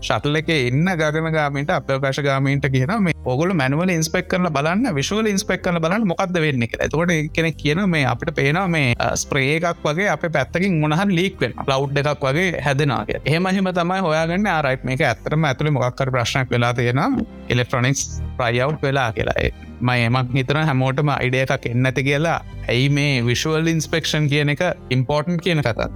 ශටල 0.00 0.40
එක 0.40 0.50
ඉන්න 0.54 0.90
ගගන 1.00 1.30
ගාමට 1.34 1.72
අපකාශ 1.76 2.20
ගාමීන්ට 2.26 2.68
කියන 2.74 2.92
මේ 3.06 3.16
ඔගොල 3.24 3.54
මැනුවල 3.60 3.92
ඉන්ස්පෙක් 3.94 4.28
කරල 4.32 4.50
බලන්න 4.56 4.94
විශවල 4.98 5.30
ඉන්ස්පෙක් 5.32 5.64
කල 5.66 5.80
බලන්න 5.84 6.06
මොකක්ද 6.12 6.40
වෙන්න 6.44 6.66
එක 6.66 6.76
තොට 6.94 7.14
කෙනෙක් 7.36 7.58
කියන 7.62 7.82
මේ 7.94 8.04
අපිට 8.12 8.34
පේනවා 8.38 8.68
මේ 8.68 8.94
ස්ප්‍රේ 9.22 9.56
එකක් 9.58 9.84
වගේ 9.84 10.08
අප 10.14 10.26
පැත්තකින් 10.36 10.80
මොනහන් 10.82 11.14
ලීක්වෙන් 11.18 11.56
ලව් 11.66 12.04
එකක් 12.04 12.26
වගේ 12.26 12.62
හැදනාගේ 12.66 13.20
එහෙමහිම 13.24 13.72
තමයි 13.80 14.00
හොයාගන්න. 14.06 14.46
ආරයිට් 14.48 14.84
මේක 14.84 15.04
ඇතරම 15.04 15.44
ඇතුළ 15.44 15.72
මොක්කර 15.76 16.10
ප්‍රශ්නයක් 16.10 16.50
වෙලා 16.50 16.72
තියෙන 16.74 16.99
ඉලෙක්ට්‍රොනික්ස් 17.48 18.20
ප්‍රයිව් 18.40 18.78
වෙලා 18.84 19.10
කියලා. 19.18 19.50
මයි 19.88 20.06
එමක් 20.08 20.32
හිතන 20.38 20.62
හැමෝටම 20.68 21.10
අයිඩිය 21.16 21.44
එකක් 21.46 21.66
එන්නඇති 21.72 22.02
කියලා. 22.08 22.38
ඇයි 22.68 22.88
මේ 22.96 23.12
විශුවල් 23.28 23.68
ඉන්ස්පෙක්ෂන් 23.72 24.24
කියන 24.32 24.52
එක 24.54 24.62
ඉම්පෝර්ටන් 24.96 25.38
කියන 25.44 25.62
කතත් 25.66 25.88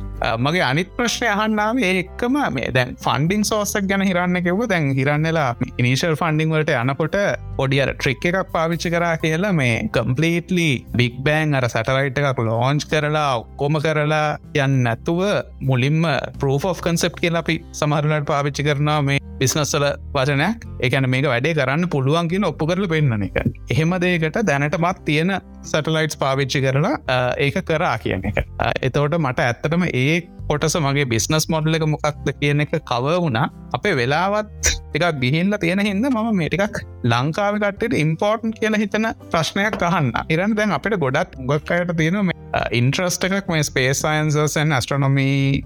මගේ 0.45 0.65
අනිත් 0.69 0.91
ප්‍රශ්නය 0.99 1.29
අහන්නාව 1.33 1.81
ඒක්කම 1.89 2.39
මේ 2.57 2.71
දැන් 2.77 2.95
ෆන්ඩිං 3.05 3.45
සෝසක් 3.51 3.89
ගැන 3.91 4.05
හිරන්න 4.09 4.41
කෙව 4.47 4.63
දැන් 4.73 4.89
හිරන්නලා 4.99 5.49
ඉනිශල් 5.83 6.17
ෆන්ඩිං 6.23 6.55
වලට 6.55 6.79
යනකොට 6.83 7.19
පොඩියර 7.59 7.93
ට්‍රික් 7.95 8.27
එකක් 8.31 8.53
පාවිච්චි 8.55 8.95
කරා 8.95 9.15
කියලා 9.25 9.53
මේ 9.61 9.77
කම්පලීටලි 9.97 10.69
බික් 11.01 11.21
බෑන් 11.29 11.59
අර 11.61 11.69
සැටලයිට් 11.75 12.23
එකක් 12.23 12.43
ලෝංච් 12.49 12.89
කරලා 12.93 13.29
ඔක්කොම 13.43 13.81
කරලා 13.87 14.25
යන්න 14.65 14.81
නැතුව 14.89 15.23
මුලින්ම 15.71 16.09
ප්‍රෝ 16.41 16.59
of 16.65 16.83
කන්සෙප් 16.87 17.21
කියලා 17.23 17.45
අපි 17.47 17.61
සමහරලට 17.83 18.27
පාවිච්චි 18.33 18.67
කරනවා 18.71 19.01
මේ 19.03 19.21
බිස්නස්සල 19.39 19.85
වචනයක්. 20.15 20.67
එකන 20.81 21.09
මේක 21.11 21.27
වැඩේ 21.27 21.55
කරන්න 21.55 21.89
පුළුවන් 21.91 22.29
කියන 22.35 22.47
ඔප්පු 22.51 22.69
කරල 22.71 22.87
පෙන්න්න 22.95 23.27
එක. 23.29 23.41
එහෙම 23.75 23.97
දේකට 24.05 24.39
දැනටමත් 24.51 25.03
තියෙන 25.09 25.35
සටලයිට්ස් 25.73 26.21
පාවිච්චි 26.23 26.63
කරලා 26.67 27.19
ඒක 27.47 27.59
කරා 27.71 27.97
කියන 28.05 28.29
එක. 28.31 28.45
එතවට 28.89 29.19
මට 29.23 29.49
ඇත්තටම 29.49 29.89
ඒ 29.91 30.21
කොටස 30.51 30.77
මගේ 30.87 31.09
බිස්නස් 31.15 31.49
මොඩල 31.55 31.81
එක 31.81 31.89
මොකක්ද 31.95 32.31
කියන 32.41 32.65
එක 32.67 32.79
කව 32.93 33.19
වුණා. 33.25 33.47
අපේ 33.79 33.95
වෙලාවත් 34.01 34.73
එකක් 34.97 35.21
ගිහිල්ල 35.23 35.57
තියෙන 35.63 35.81
හිද 35.87 36.05
මම 36.09 36.29
මේටිකක් 36.41 36.77
ලංකාවකටට 37.13 37.97
ඉම්පෝර්ටන් 38.05 38.55
කියන 38.59 38.79
හිතන 38.83 39.11
ප්‍රශ්නයක් 39.33 39.81
අහන්න. 39.91 40.13
ඉරන් 40.35 40.57
දැන් 40.59 40.75
අපිට 40.79 40.99
ගොඩක් 41.05 41.39
ගොක් 41.51 41.73
අයට 41.77 41.95
තියෙන 42.01 42.33
ඉන්ට්‍රස්ට 42.81 43.25
එකක් 43.31 43.49
මේ 43.55 43.65
ස්පේස් 43.71 44.05
සයින්සන් 44.05 44.77
ස්ට්‍රනොමී 44.81 45.63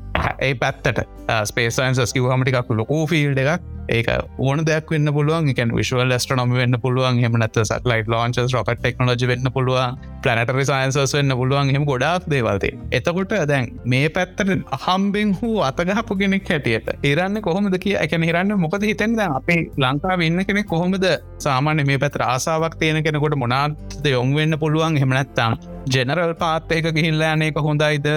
ඒ 0.47 0.55
පැත්තට. 0.63 1.03
ස්පේසයින්සස් 1.51 2.15
කිවහමටිකක් 2.17 2.73
ලොකෝ 2.81 3.03
ෆිල්ඩ 3.13 3.43
එකක්. 3.45 3.67
ඒක 3.97 4.09
ඕන 4.39 4.65
දෙයක් 4.69 4.91
වන්න 4.93 5.13
පුළුවන්. 5.17 5.49
එක 5.53 5.61
විශවල් 5.79 6.15
ස්ට්‍රනොම 6.19 6.55
වෙන්න 6.61 6.79
පුළුවන්. 6.85 7.21
හමනත් 7.25 7.59
සටලයිට 7.65 8.09
ලෝන්ච 8.15 8.41
රොකට 8.55 8.81
ටෙක්නෝජි 8.83 9.31
වෙන්න 9.33 9.53
පුළුවන්. 9.57 9.99
පලනටරි 10.25 10.65
සයින්සස් 10.71 11.15
වෙන්න 11.19 11.37
පුළුවන්. 11.41 11.73
හෙම 11.75 11.87
ගොඩක් 11.91 12.29
දේවල්තේ 12.33 12.75
එතකොට 12.99 13.35
දැන් 13.53 13.71
මේ 13.85 14.09
පැත්තට 14.17 14.55
අහම්බෙන් 14.79 15.35
හූ 15.41 15.55
අතගහපු 15.69 16.19
කෙනෙක් 16.23 16.49
හැටියට 16.53 16.93
ඉරන්න 17.11 17.43
කොහොමද 17.47 17.79
කිය 17.85 17.97
එක 18.05 18.17
හිරන්න 18.29 18.57
මොකද 18.65 18.85
හිතෙන් 18.91 19.17
අපේ 19.29 19.61
ලංකා 19.85 20.19
වෙන්න 20.23 20.45
කෙනෙ 20.49 20.63
කොහොමද 20.75 21.09
සාමාන්‍ය 21.47 21.87
මේ 21.91 21.99
පැත්‍ර 22.05 22.27
ආසාාවක් 22.29 22.79
තියෙන 22.81 23.03
කෙනෙකොට 23.07 23.37
මොනාත්ද 23.45 24.07
යොම් 24.15 24.35
වෙන්න 24.35 24.59
පුළුවන්? 24.59 24.97
හෙමනැත්තාම් 25.03 25.57
ජෙනරල් 25.95 26.35
පාත්තයක 26.43 26.87
ගිහිල්ලෑනක 26.97 27.59
හොඳයිද? 27.67 28.09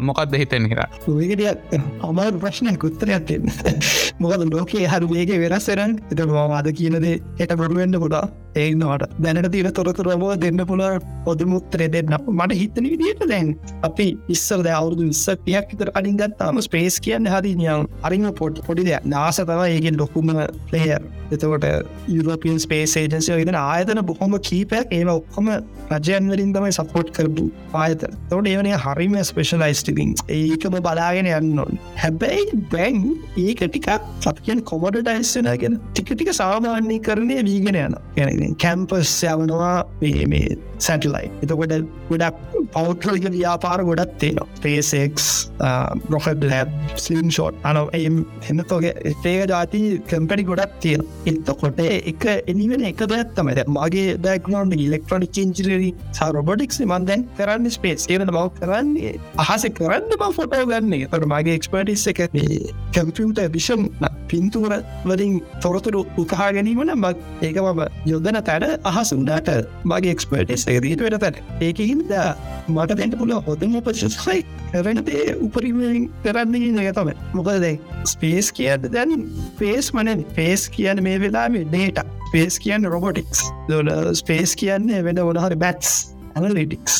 මොකක්ද 0.00 0.34
හිතෙන් 0.40 0.66
හිර? 0.70 0.80
ඒකට 1.08 2.04
අමර 2.08 2.38
ප්‍රශ්නය 2.42 2.76
කුත්තරයක් 2.84 3.30
මොකද 4.20 4.42
ලෝකයේ 4.52 4.88
හරු 4.92 5.05
වේග 5.06 5.30
වෙනස්සරන් 5.38 5.92
එත 6.10 6.20
මවාද 6.26 6.68
කියනදේ 6.72 7.14
එට 7.38 7.54
බොරුවෙන්න්න 7.54 7.98
පුඩා 7.98 8.24
ඒන්නවට 8.62 9.16
දැනට 9.24 9.50
තින 9.54 9.70
තොරතුරමෝ 9.78 10.32
දෙන්න 10.44 10.62
පුළ 10.70 10.84
පොදමුත්තරේ 11.26 11.88
දෙන්න. 11.94 12.16
මට 12.38 12.58
හිතන 12.60 12.88
විදිට 12.92 13.22
දැන් 13.32 13.52
අපි 13.88 14.08
ඉස්සර 14.34 14.66
අවුදු 14.78 15.08
විස්සක් 15.10 15.44
පියක් 15.46 15.76
තර 15.80 15.90
අලින් 16.00 16.16
ගත්තාම 16.20 16.60
ස්පේස් 16.68 16.98
කියන්න 17.06 17.30
හරිනියම් 17.34 17.86
අරිම 18.02 18.26
පොට් 18.40 18.62
පොඩි 18.66 18.88
දෙයක්. 18.88 19.06
නාස 19.14 19.40
තම 19.40 19.62
ඒගෙන් 19.66 19.98
ලොකුම 20.02 20.32
ලේයර් 20.74 21.02
එතකොට 21.32 21.66
යුරපියන් 22.08 22.60
ස්පේස් 22.66 22.96
ඒජන්සිය 23.00 23.42
ඉදන 23.44 23.58
ආයතන 23.62 24.02
බොහොම 24.10 24.36
කීපයක් 24.48 24.94
ඒම 24.98 25.10
ඔක්කොම 25.16 25.50
රජයන්වලින් 25.90 26.52
තමයි 26.56 26.72
සපෝට් 26.78 27.10
කරපු 27.16 27.46
ආයතන. 27.82 28.14
තොට 28.30 28.50
ඒවනේ 28.52 28.78
හරිම 28.84 29.16
ස්පේෂලයිස්ටිකින් 29.30 30.14
ඒකම 30.38 30.78
බලාගෙන 30.86 31.30
යන්න 31.32 31.78
හැබැයි 32.02 32.60
බැන් 32.72 33.02
ඒක 33.46 33.64
ටිකක් 33.64 33.90
සපියන් 34.26 34.62
කොමඩටයිස්සෙනගෙන 34.70 35.80
ටික 35.90 36.14
ටික 36.14 36.32
සාමාන්‍ය 36.40 36.98
කරණය 37.08 37.38
වීගෙන 37.48 37.80
යන 37.82 37.98
ගැන 38.16 38.45
campus, 38.54 39.08
c'est 39.08 39.28
un 39.28 39.40
endroit 39.40 39.88
සැටලයි 40.78 41.30
එතකොට 41.42 41.74
ගොඩක් 42.10 42.36
පෞට්‍රලික 42.74 43.26
ව්‍යාපාර 43.36 43.78
ගොඩත් 43.88 44.14
තියෙනවා. 44.22 44.48
පේසෙක් 44.62 45.20
රොහඩ 46.14 46.44
ලැබ් 46.52 46.72
ස්ලිම් 46.96 47.28
ෂෝට් 47.30 47.54
අන 47.64 47.78
එම් 48.00 48.16
එන්නතෝගේ 48.50 48.94
ඒක 49.04 49.48
ජාති 49.52 49.80
කම්පැඩි 50.10 50.46
ගොඩත් 50.50 50.76
තියෙන 50.80 51.02
එතකොට 51.26 51.80
එක 51.84 52.26
එනිවෙන 52.52 52.84
එක 52.90 53.02
දැත්තමද 53.12 53.62
මගේ 53.76 54.16
බැක්නෝන්් 54.26 54.74
ඉලෙක්ට්‍රොනික් 54.78 55.40
ඉංජිරී 55.44 55.92
සා 56.18 56.30
රොබොටික්ස් 56.38 56.80
මන්දැන් 56.84 57.26
කරන්න 57.38 57.70
ස්පේස් 57.70 58.06
ඒවන 58.10 58.32
බව 58.36 58.46
කරන්නේ? 58.58 59.14
අහස 59.38 59.66
කරන්න 59.78 60.12
බ 60.20 60.32
ෆොටෝ 60.38 60.64
ගන්නේ. 60.72 61.08
තොට 61.12 61.28
මගේ 61.32 61.56
එක්ස්පටිස් 61.60 62.06
එක 62.12 62.22
කැම්පියුට 62.94 63.40
විෂම් 63.56 63.88
පින්තුර 64.30 64.72
වලින් 65.04 65.34
තොරතුරු 65.62 66.02
උකහා 66.18 66.50
ගැනීමන 66.56 66.92
මක් 66.96 67.16
ඒක 67.42 67.58
මම 67.64 67.82
යොදන 68.06 68.40
තැන 68.48 68.66
අහස 68.84 69.12
උඩට 69.12 69.50
මගේ 69.84 70.14
එක්ස්පර්ටස් 70.16 70.65
රීට 70.66 71.00
වෙන 71.00 71.18
තැන. 71.18 71.40
ඒකහින්ද 71.60 72.12
මට 72.68 72.96
දැන්ට 72.98 73.16
පුල 73.18 73.32
හොදම 73.46 73.76
උපශසයි 73.78 74.42
කරනතේ 74.72 75.36
උපරිමෙන් 75.38 76.08
කරන්නේ 76.24 76.72
නයතම 76.72 77.12
මොකද 77.32 77.66
ස්පේස් 78.04 78.50
කියන්න 78.52 78.88
දැන් 78.90 79.26
පේස් 79.58 79.92
මන 79.94 80.24
පේස් 80.34 80.66
කියන්න 80.68 81.02
මේ 81.02 81.20
වෙලාම 81.20 81.58
ඩේට 81.64 82.02
පේස් 82.32 82.58
කියන්න 82.58 82.88
රොබොටික්ස් 82.88 83.46
දොල 83.70 83.90
ස්පේස් 84.14 84.56
කියන්නේ 84.56 85.04
වෙන 85.04 85.22
ඔනහරි 85.22 85.56
බැට්ස් 85.56 85.94
ඇනලිටික්ස් 86.36 86.96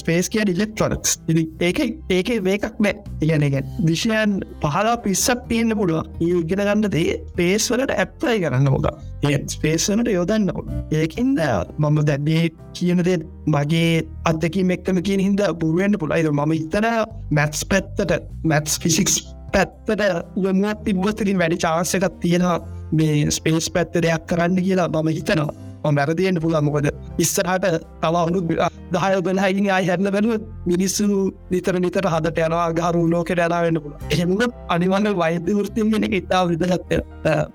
ස්පේස් 0.00 0.30
කිය 0.32 0.42
ඉලෙක්ට්‍රොනක්ස් 0.54 1.18
ඒක 1.60 1.80
ඒක 2.10 2.30
වේකක් 2.46 2.80
නෑ. 2.84 2.94
ඉගනගෙන් 3.22 3.68
විෂයන් 3.86 4.34
පහලා 4.62 4.96
පිස්සක් 5.04 5.46
තියෙන්න්න 5.50 5.78
පුළුව 5.80 6.02
ඒ 6.20 6.40
ඉගෙන 6.42 6.64
ගන්න 6.64 6.92
දේ 6.96 7.18
පේස් 7.36 7.70
වලට 7.72 7.96
ඇප්ලයි 7.96 8.42
කරන්න 8.44 8.70
මොක 8.74 8.88
ඒ 9.22 9.40
ස්පේස්වනට 9.54 10.12
යොදන්න 10.14 10.52
ඒකින්ද 11.00 11.42
මම 11.78 11.98
දැන්නේ 12.10 12.44
කියනදේ 12.74 13.18
මගේ 13.54 14.04
අදකින් 14.24 14.76
එක්කම 14.76 15.02
කියන 15.08 15.24
හිද 15.26 15.42
පුරුවෙන්න්න 15.60 16.00
පුළයිද 16.02 16.30
මම 16.34 16.54
ඉතන 16.60 16.88
මැත්ස් 17.30 17.66
පැත්තට 17.72 18.16
මැත්ස් 18.44 18.80
ෆිසික්ස් 18.82 19.20
පැත්තට 19.52 20.02
උගත් 20.36 20.84
තිබ්බස්තරින් 20.84 21.38
වැඩි 21.38 21.56
චාන්සකත් 21.58 22.20
තියෙනවා. 22.20 22.58
මේ 22.92 23.30
ස්පේස් 23.30 23.70
පැත්ත 23.70 23.94
දෙයක් 23.94 24.26
කරන්න 24.26 24.62
කියලා 24.62 24.88
මම 24.88 25.08
හිතනවා. 25.08 25.67
මැරදියෙන්ට 25.84 26.40
පුළන් 26.40 26.64
මොකද 26.64 26.88
ඉස්සරහට 27.18 27.66
තව 28.02 28.14
අවුදු 28.14 28.40
දහය 28.92 29.20
බැලහයිනි 29.20 29.70
අයි 29.70 29.88
හැරල 29.90 30.10
බැලුව 30.10 30.46
මිනිස්සු 30.66 31.06
නිතර 31.50 31.74
නිතර 31.78 32.06
හදට 32.06 32.46
යනවා 32.46 32.68
ගහරු 32.72 33.02
ලෝකට 33.10 33.42
යනාවෙන්න 33.46 33.80
පුළ 33.84 33.94
එහෙම 34.10 34.34
අනිවන්න 34.68 35.10
වෛද්‍ය 35.16 35.58
ෘතියෙන 35.60 36.08
ඉතා 36.12 36.42
විදගත්ත 36.50 36.92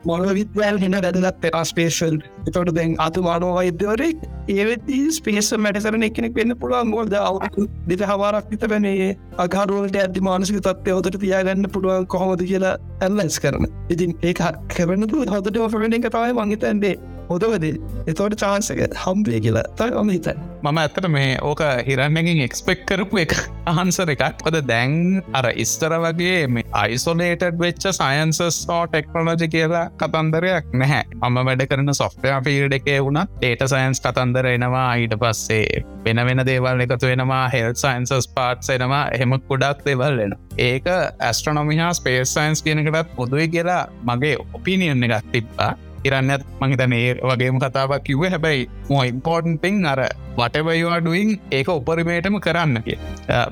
මොන 0.05 0.27
විද්වෑල් 0.39 0.79
හෙන 0.83 0.97
වැදගත් 0.97 1.49
රස්පේෂල් 1.53 2.17
එතොට 2.47 2.73
දැන් 2.77 2.95
අතු 2.99 3.23
මානෝ 3.23 3.51
වෛද්‍යවරෙක් 3.57 4.25
ඒවෙති 4.49 4.99
ස්පේස 5.11 5.51
මැටසරන 5.57 6.07
එකනෙක් 6.09 6.35
වෙන්න 6.35 6.55
පුළුවන් 6.55 6.89
මොද 6.89 7.15
අවු 7.21 7.67
දෙට 7.87 8.03
හවාරක් 8.03 8.51
විත 8.51 8.67
පැනේ 8.67 9.09
අගරුවලට 9.37 9.97
ඇති 9.97 10.21
මානසික 10.21 10.59
තත්වය 10.61 10.97
හොදට 10.97 11.19
තියාගන්න 11.23 11.71
පුළුවන් 11.75 12.07
කොහොමද 12.07 12.43
කියලා 12.43 12.75
ඇල්ලස් 13.01 13.39
කරන 13.39 13.67
ඉතින් 13.89 14.15
ඒ 14.21 14.33
කරන 14.35 15.09
හොදට 15.29 15.57
ඔෆරෙන 15.67 15.97
එක 15.99 16.09
තමයි 16.09 16.37
මංහිතන්දේ 16.39 16.95
හොදවද 17.29 17.69
එතවට 18.07 18.39
චාන්සක 18.43 18.83
හම්බේ 19.03 19.39
කියලා. 19.45 19.67
තයි 19.79 19.95
ඔම 20.01 20.09
හිතයි 20.15 20.35
මම 20.63 20.77
ඇත්තට 20.81 21.07
මේ 21.11 21.31
ඕක 21.41 21.61
හිරන්නකින් 21.87 22.41
එක්ස්පෙක් 22.45 22.85
කරපු 22.89 23.19
එක. 23.23 23.33
අහන්සර 23.71 24.11
එකක්. 24.13 24.43
පොද 24.43 24.57
දැන් 24.67 24.93
අර 25.33 25.47
ඉස්තර 25.63 25.95
වගේ 26.03 26.47
මේ 26.47 26.63
අයිසොලේටඩ් 26.81 27.59
වෙච්ච 27.63 27.87
සයින්සස් 27.99 28.59
ෝ 28.75 28.79
ටෙක්නෝලජි 28.87 29.49
කියලා 29.55 29.83
කතන්දරයක් 30.01 30.71
නැහැ. 30.81 31.03
අම 31.21 31.41
වැඩ 31.49 31.65
කරන 31.71 31.93
සොෆ්ටය 32.01 32.33
පිල්ඩ 32.47 32.77
එකේ 32.79 32.99
වුණ 33.05 33.21
ඒට 33.49 33.65
සයින්ස් 33.75 34.03
කතන්දර 34.05 34.49
එනවා. 34.53 34.87
ඊට 34.95 35.17
පස්සේ 35.23 35.83
වෙන 36.05 36.25
වෙන 36.27 36.45
දේවල් 36.51 36.85
එකතු 36.87 37.11
වෙනවා. 37.11 37.43
හෙල් 37.55 37.75
සයින්සස් 37.83 38.29
පාට්ස් 38.35 38.73
එනවා. 38.77 39.05
එහෙම 39.15 39.39
කුඩක් 39.49 39.85
දෙවල් 39.87 40.25
එන 40.27 40.37
ඒක 40.57 40.87
ඇස්ට්‍රනොමිහා 40.89 41.93
ස්පේස් 41.99 42.33
සයින්ස් 42.33 42.63
කියනකටත් 42.63 43.15
පොදුයි 43.17 43.47
කියලා 43.55 43.81
මගේ 44.09 44.37
ඔපිනියන් 44.53 45.03
එකක් 45.03 45.33
තිබ්බා. 45.33 45.73
ඉරන්නත් 46.03 46.43
මහිතන 46.61 46.93
ඒ 46.97 47.13
වගේම 47.29 47.59
කතාවක් 47.63 48.03
කිව්ව. 48.07 48.27
හැබැයි 48.33 48.69
මෝ 48.89 49.03
ඉම්පෝර්ටන්ටිං 49.11 49.85
අර 49.85 50.01
වටවයිවාඩුවන් 50.37 51.31
ඒක 51.51 51.69
උපරිමේටම 51.69 52.37
කරන්න 52.45 52.83
කිය. 52.85 52.99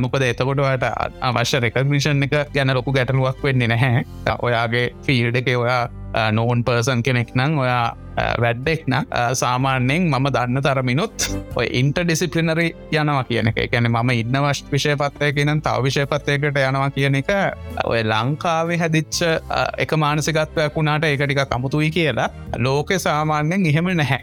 මොකද 0.04 0.28
එතකොටවට 0.28 0.86
අවශ්‍ය 1.30 1.64
රෙකමිෂන් 1.66 2.28
එක 2.28 2.38
ගැන 2.56 2.74
ලොකු 2.78 2.94
ගැටලුවක් 2.98 3.44
වෙන්නේ 3.44 3.72
නැහැ. 3.74 4.06
ඔයාගේ 4.48 4.86
ෆීල්ඩ 5.08 5.42
එක 5.42 5.52
ඔයා 5.58 5.84
නෝන් 6.32 6.64
පර්සන් 6.68 7.04
කෙනෙක් 7.08 7.36
නං 7.36 7.60
ඔයා 7.66 7.86
වැඩ්ඩෙක්න 8.44 8.96
සාමාන්‍යයෙන් 9.42 10.08
මම 10.10 10.28
දන්න 10.36 10.64
තරමිනුත් 10.68 11.28
ඔය 11.56 11.68
ඉන්ට 11.80 12.02
ඩිසිපලිනරි 12.04 12.68
යනවා 12.94 13.24
කියන 13.30 13.52
එක. 13.52 13.60
ගැන 13.72 13.90
මම 13.92 14.12
ඉන්න 14.16 14.38
වශ් 14.46 14.64
විෂය 14.74 14.96
පත්තය 15.02 15.32
කියනම් 15.38 15.62
තව 15.68 15.84
විෂය 15.88 16.06
පත්තයකට 16.12 16.62
යනවා 16.64 16.90
කියන 16.98 17.20
එක 17.22 17.32
ඔය 17.86 18.02
ලංකාවේ 18.12 18.80
හැදිච්ච 18.84 19.22
එක 19.86 19.96
මානසිකත්වයක් 20.06 20.76
වුණාට 20.76 21.08
ඒකටික 21.10 21.44
කමුතුයි 21.54 21.92
කියලා 21.98 22.30
ලෝක 22.68 22.94
සාමාන්‍යෙන් 23.08 23.66
එහෙම 23.72 23.92
නැහැ. 24.02 24.22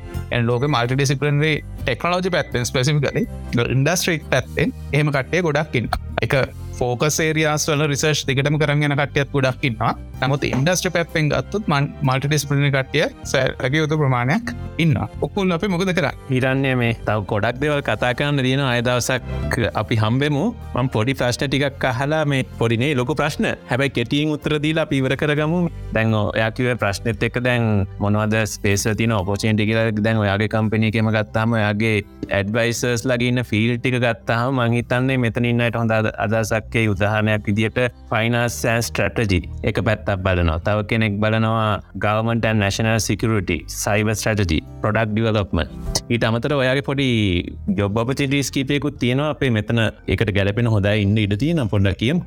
ලෝක 0.49 0.65
මල්ට 0.69 0.95
ඩිසිපලනරි 0.95 1.53
ටෙක්නෝජි 1.83 2.31
පැත්තෙන් 2.37 2.67
ස්පෙසිිකලි 2.71 3.27
ඉන්ඩස්ට්‍රික් 3.75 4.25
පැත්තෙන් 4.33 4.75
එහෙම 4.93 5.13
කට්ටේ 5.15 5.45
ගොඩක්කින්න 5.47 5.89
එක 6.23 6.35
ෆෝකසේරයාස්වල 6.79 7.85
රිසර්් 7.93 8.17
දිගටම 8.29 8.59
කරගෙන 8.63 8.97
කටියත් 8.97 9.35
ගොඩක්කින්නවා 9.35 9.93
නමුත් 10.23 10.45
ඉන්ඩස්ට්‍ර 10.45 10.91
පැත්තෙන් 10.91 11.31
ගත්තුත් 11.31 11.69
මන් 11.69 11.93
මල්ටිඩිස්පිලි 12.03 12.71
කටිය 12.71 13.07
සෑරගේ 13.25 13.83
යුතු 13.83 14.01
ප්‍රමාණයක් 14.01 14.55
ඉන්න 14.79 14.95
ඔක්කුල් 15.21 15.53
අපි 15.53 15.69
මොකද 15.69 15.91
කර 15.93 16.09
හිරන්නේ 16.31 16.75
මේ 16.75 16.93
තව 17.01 17.19
ගොඩක් 17.27 17.61
දෙවල් 17.61 17.83
කතා 17.83 18.13
කරන්න 18.15 18.43
තියෙන 18.43 18.63
අයදවසක් 18.63 19.23
අපි 19.75 19.97
හම්බෙමු. 19.97 20.45
මං 20.75 20.89
පොඩි 20.89 21.15
ප්‍රශ්න 21.15 21.45
ටිකක් 21.45 21.85
අහලා 21.85 22.23
මේ 22.25 22.43
පොඩිනේ 22.59 22.95
ලොක 22.95 23.13
ප්‍රශ්න. 23.13 23.47
හැබැයි 23.71 23.91
කෙටියෙන් 23.91 24.35
උත්තරදීලා 24.35 24.87
පිවර 24.87 25.17
කරගමු. 25.17 25.61
දැන් 25.95 26.15
ඔයාකිව 26.15 26.71
ප්‍රශ්නෙත් 26.77 27.23
එක්ක 27.23 27.41
දැන් 27.41 27.87
මොනවද 27.99 28.37
ස්පේස 28.47 28.87
තින 28.97 29.13
ඔපෝචේන්ටි 29.13 29.67
කියල. 29.67 29.81
දැන් 29.99 30.19
ඔයාගේ 30.19 30.49
කම්පනීකම 30.49 31.11
ගත්තාම 31.11 31.53
ඔයාගේ 31.53 31.97
ඇඩ්වයිසර්ස් 32.31 33.05
ලගන්න 33.05 33.45
ෆිල් 33.45 33.77
ටික 33.77 33.99
ගත්තාහ 33.99 34.51
මංහිතන්නේ 34.53 35.19
මෙතනින්නට 35.19 35.75
හොඳ 35.75 35.93
අදසක්කේ 36.69 36.89
උදාහනයක් 36.93 37.47
විදිට 37.49 37.79
ෆයිනස්ෑන් 38.11 38.83
ස්ට්‍රටජි 38.83 39.41
එක 39.63 39.79
පැත්තක් 39.87 40.23
බලනවා. 40.25 40.59
තව 40.61 40.87
කෙනෙක් 40.91 41.15
බලනවා 41.23 41.81
ගවමට 41.97 42.53
නැශනල් 42.63 42.99
සිකරට 43.01 43.51
සයිව 43.75 44.09
ස්ටජි 44.15 44.59
පොඩක් 44.83 45.11
ඩිවලොක්ම 45.13 45.63
ඊට 46.09 46.27
අමතර 46.29 46.55
ඔයාගේ 46.59 46.87
පොඩි 46.91 47.09
ජොබ්බපචිටස් 47.79 48.51
කීපයකුත් 48.51 48.99
තියෙනවා. 48.99 49.31
අපේ 49.35 49.51
මෙතන 49.51 49.81
එකට 50.09 50.33
ගැලපෙන 50.39 50.71
හොඳ 50.75 50.89
ඉන්න 50.95 51.17
ඉඩ 51.17 51.37
තියෙන 51.43 51.63
පොඩ්ඩ 51.69 51.97
කියම්. 52.03 52.23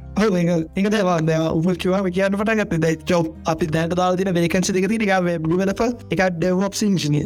ඒක 0.77 0.89
දවා 0.89 1.19
උපචවා 1.51 2.01
කියන්න 2.09 2.39
පටගත් 2.39 2.81
ද 2.85 2.95
චෝප් 3.05 3.27
අපි 3.53 3.71
දැට 3.75 3.95
දාතින 3.95 4.33
වේකන්සි 4.39 4.77
දෙක 4.77 4.89
තිරිකාව 4.93 5.29
බලප 5.45 5.81
එක 6.13 6.25
ඩෙව්ොප් 6.31 6.73
සිංශනය 6.81 7.23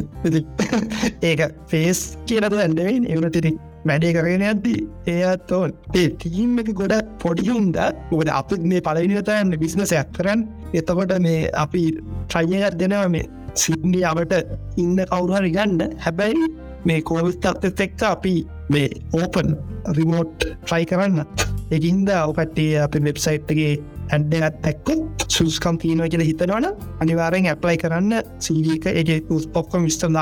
ඒක 1.22 1.46
ෆේස් 1.72 2.04
කියනතු 2.28 2.62
ඇන්ඩවෙන් 2.66 3.08
එවනතිරි 3.14 3.56
වැඩේ 3.88 4.12
කරගෙන 4.12 4.46
ඇද්දි 4.48 4.74
ඒත් 5.08 5.52
ඕන් 5.52 5.72
ඒ 5.94 6.08
තීම් 6.20 6.58
එක 6.62 6.70
ගොඩ 6.74 6.94
පොඩියුන්ද 7.22 7.80
ගොද 8.12 8.34
අප 8.34 8.52
මේ 8.64 8.82
පලවිනිතයන්න 8.82 9.56
බිස්නසයක් 9.62 10.12
කරන්න 10.12 10.46
එතකොට 10.74 11.18
මේ 11.20 11.50
අපි 11.56 11.82
ට්‍රයියකත් 12.28 12.78
දෙනවා 12.78 13.08
මේ 13.08 13.26
සිඩ්නි 13.56 14.04
අපට 14.04 14.34
ඉන්න 14.76 15.00
කවුරහරි 15.02 15.50
ගන්න. 15.50 15.96
හැබැයි 15.98 16.46
මේ 16.84 17.00
කෝවිස්තත් 17.02 17.80
එක්ක 17.80 18.02
අපි 18.04 18.34
මේ 18.68 18.88
ඕපන් 19.14 19.56
රිමෝට් 19.98 20.38
ට්‍රයි 20.38 20.86
කරන්නත්. 20.86 21.46
එකින්ද 21.70 22.08
අවපටේ 22.12 22.80
අප 22.84 22.96
වෙබ්සයිට්ගේ 23.00 23.72
ඇඩ්ඩත් 24.10 24.70
එක්ක 24.72 24.88
සුස්කම් 25.28 25.80
තියනව 25.82 26.08
කියල 26.08 26.26
හිතනවන 26.28 26.70
අනිවාරෙන් 27.00 27.52
ඇප්ලයි 27.52 27.82
කරන්න 27.82 28.22
සීක 28.38 28.90
එක 28.92 29.30
පොක්කොම 29.52 29.88
විස්ටම් 29.88 30.18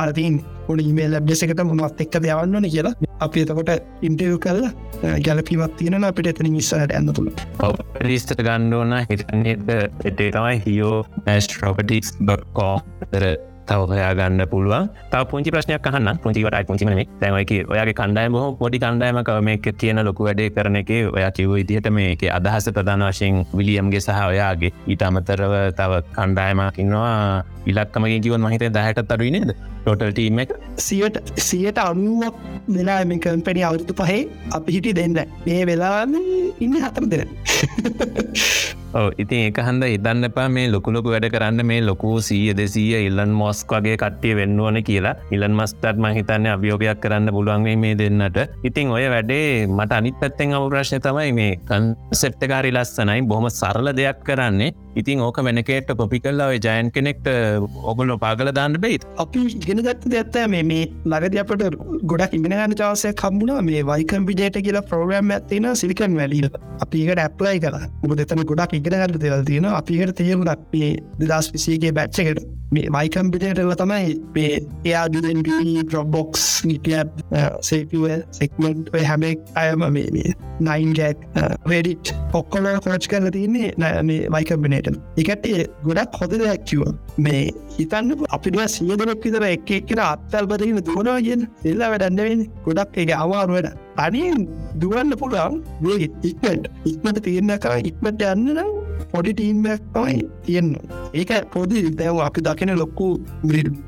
දාරතින් 0.65 0.73
උඩ 0.73 0.89
ඉමේ 0.91 1.09
ලබ්දෙසකට 1.09 1.63
මොනත් 1.65 2.01
එක්ක 2.01 2.19
දයවන්නන 2.25 2.69
කියලා. 2.75 2.95
අපි 3.21 3.45
එතකොට 3.45 3.71
ඉන්ටව 4.03 4.39
කල්ල 4.39 4.63
ගැලපිවත් 5.27 5.77
තියෙන 5.79 6.05
අපිට 6.05 6.27
එතන 6.33 6.51
මිස්සට 6.51 6.75
ඇන්න 6.75 7.13
තුළ 7.13 7.31
රිස්තට 8.03 8.37
ගණ්ඩෝන 8.37 8.95
හිතන්නේද 9.11 9.73
එටේ 10.05 10.31
තමයි 10.31 10.63
හියෝ 10.67 11.05
නැස්ට්‍රොපටික්ස්.කෝ 11.27 12.77
තව 13.65 13.81
හොයා 13.89 14.13
ගන්න 14.15 14.45
පුළුවන්. 14.49 14.89
ත 15.11 15.21
පුංචි 15.31 15.51
ප්‍රශ්නයක් 15.51 15.81
කහන්න 15.81 16.19
පුංචිවට 16.23 16.67
පුංචිම 16.69 16.91
තැවයික 17.21 17.53
ඔයාගේ 17.73 17.97
කණ්ඩායම 18.01 18.37
හෝ 18.37 18.53
පොඩි 18.61 18.79
කණ්ඩායමක. 18.79 19.31
මේක 19.49 19.69
කියන 19.81 20.05
ලොකු 20.05 20.29
වැඩේ 20.29 20.51
කරන 20.51 20.77
එක 20.83 20.91
ඔයා 21.17 21.31
කිව 21.33 21.57
ඉදිහට 21.63 21.89
මේක 21.91 22.25
අදහස 22.39 22.69
ප්‍රධාන 22.77 23.07
වශයෙන් 23.09 23.45
විලියම්ගේ 23.59 24.01
සහ 24.01 24.21
ඔයාගේ. 24.33 24.73
ඊට 24.87 25.07
අමතරව 25.09 25.55
තව 25.81 26.03
කණ්ඩායමකින්නවා 26.17 27.45
ඉලක්කමගේ 27.67 28.21
කිවන් 28.21 28.45
මහිතේ 28.45 28.75
දහට 28.77 29.09
තරුයි 29.09 29.33
නේද? 29.37 29.57
ටෝටල්ටීම 29.85 30.39
එක? 30.41 30.53
සියට 30.81 31.17
සියට 31.37 31.79
අනුවක් 31.79 32.37
වෙලා 32.77 33.01
මේ 33.05 33.21
කම්පැනි 33.21 33.65
අවුතු 33.69 33.95
පහේ 33.99 34.21
අපි 34.57 34.77
හිටි 34.77 34.95
දෙන්න. 34.99 35.19
මේ 35.47 35.67
වෙලාම 35.67 36.15
ඉන්න 36.61 36.77
හතර 36.85 37.05
දෙන 37.13 37.29
ඕ 38.95 39.11
ඉතින් 39.23 39.51
එක 39.51 39.59
හන්ද 39.61 39.89
ඉදන්න 39.97 40.29
එපා. 40.29 40.47
මේ 40.49 40.71
ලොකුලොකු 40.75 41.13
වැඩ 41.15 41.29
කරන්න 41.35 41.67
මේ 41.71 41.83
ලොකු 41.89 42.13
සීය 42.29 42.55
දෙසීය 42.61 43.03
ඉල්ලන් 43.09 43.35
මොස්ක් 43.41 43.75
වගේ 43.77 43.99
කට්ටිය 44.03 44.39
වෙන්නවන 44.41 44.81
කියලා. 44.89 45.15
ඉලන් 45.37 45.59
මස්ටත් 45.59 46.01
මහිතන්න 46.05 46.49
අභියෝගයක් 46.55 47.03
කරන්න 47.05 47.35
පුළුවන්ගේ 47.37 47.77
මේ 47.77 47.99
දෙන්නට. 48.01 48.41
ඉතින් 48.71 48.95
ඔය 48.97 49.05
වැඩේ 49.15 49.67
මට 49.69 49.99
අනිත් 49.99 50.17
පැත්තෙන් 50.23 50.57
අවු 50.61 50.73
ප්‍රශ්න 50.73 51.05
තමයි 51.09 51.37
මේ 51.41 51.53
කන්සෙප්ටකාරි 51.69 52.73
ලස්සනයි. 52.73 53.21
බොහොම 53.29 53.51
සරල 53.51 53.93
දෙයක් 54.01 54.25
කරන්නේ. 54.25 54.73
ඉතින් 54.97 55.21
ඕක 55.21 55.39
වෙනකේට 55.43 55.89
කොපි 55.99 56.21
කල්ලා 56.21 56.49
ඔය 56.53 56.59
ජයන් 56.59 56.91
කෙනෙක්ට 56.95 57.27
ඔගොල්ලො 57.91 58.17
පාගල 58.19 58.51
දාන්න 58.55 58.79
බෙයිත් 58.81 59.07
අපි 59.19 59.43
ඉගෙන 59.75 59.85
ගත්ත 59.85 60.09
දෙත්ත 60.09 60.37
මේ 60.47 60.63
මේ 60.63 60.87
ලගද 61.05 61.39
අපට 61.39 61.63
ගොඩක් 62.05 62.35
ඉගෙනගන්න 62.35 62.75
චාසය 62.75 63.13
කම්බුණා 63.15 63.63
මේ 63.63 63.83
වයිකම්පිජේට 63.85 64.59
කියලා 64.59 64.85
ප්‍රෝග්‍රම් 64.85 65.31
ඇත්තින 65.31 65.69
සිලිකන් 65.75 66.17
වැලීල 66.17 66.49
අපිකට 66.79 67.19
ඇප්ලයි 67.19 67.61
කර 67.61 67.79
මුද 68.03 68.19
දෙතන 68.19 68.45
ගොඩක් 68.45 68.75
ඉගෙනගන්න 68.75 69.19
දෙවල් 69.19 69.45
තියෙන 69.45 69.71
අපිකට 69.73 70.15
තේරුණක් 70.17 70.69
මේ 70.73 70.93
දෙදස් 71.23 71.51
විසේගේ 71.53 71.93
බැච්චකට 71.93 72.45
මේ 72.73 72.91
මයිකම්පිටේටව 72.91 73.73
තමයි 73.75 74.15
මේ 74.35 74.55
එයා 74.85 75.05
දුදන් 75.09 75.43
ප්‍රොබොක්ස් 75.87 76.45
නිටිය 76.65 77.03
සේපුව 77.63 78.07
සෙක්මට් 78.33 78.91
හැමෙක් 79.03 79.43
අයම 79.57 79.85
මේ 79.89 80.07
මේ 80.11 80.35
නයින් 80.61 80.95
ජැක් 80.95 81.19
වැඩිට් 81.67 82.13
uh, 82.13 82.21
ඔක්කොල 82.35 82.71
කොච් 82.79 83.09
කරල 83.11 83.31
තියන්නේ 83.31 83.73
නෑ 83.77 84.03
මේ 84.05 84.31
මයිකම්පිනේට 84.31 84.91
එකට 85.19 85.49
ගොඩක් 85.83 86.21
හොද 86.21 86.37
දෙයක්කිව 86.37 86.87
මේ 87.19 87.45
හිතන්න 87.79 88.27
අපිට 88.31 88.61
සියදනක් 88.69 89.25
විතර 89.25 89.47
එක 89.49 89.71
එක්කෙන 89.79 90.03
අත්තල් 90.05 90.47
බදගෙන 90.51 90.81
දුවනවා 90.89 91.19
කියෙන් 91.27 91.43
එල්ලා 91.71 91.91
වැඩන්නවෙන් 91.93 92.45
ගොඩක් 92.67 92.99
එක 93.03 93.11
අමාරුවට 93.17 93.69
අනින් 93.97 94.47
දුවන්න 94.81 95.15
පුළුවන් 95.21 95.61
වේ 95.83 96.09
ඉක්මට 96.31 96.69
ඉක්මට 96.91 97.23
තියන්න 97.27 97.55
කර 97.65 97.75
ඉක්මට 97.91 98.27
යන්න 98.33 98.53
නම් 98.55 98.71
පොඩි 99.13 99.33
ටීම්මක් 99.33 99.83
තමයි 99.95 100.23
තියෙන්න. 100.45 100.71
ඒක 101.15 101.33
පොදි 101.55 101.83
දැව 102.01 102.21
අපි 102.21 102.41
දකින 102.47 102.75
ලොක්කු 102.83 103.09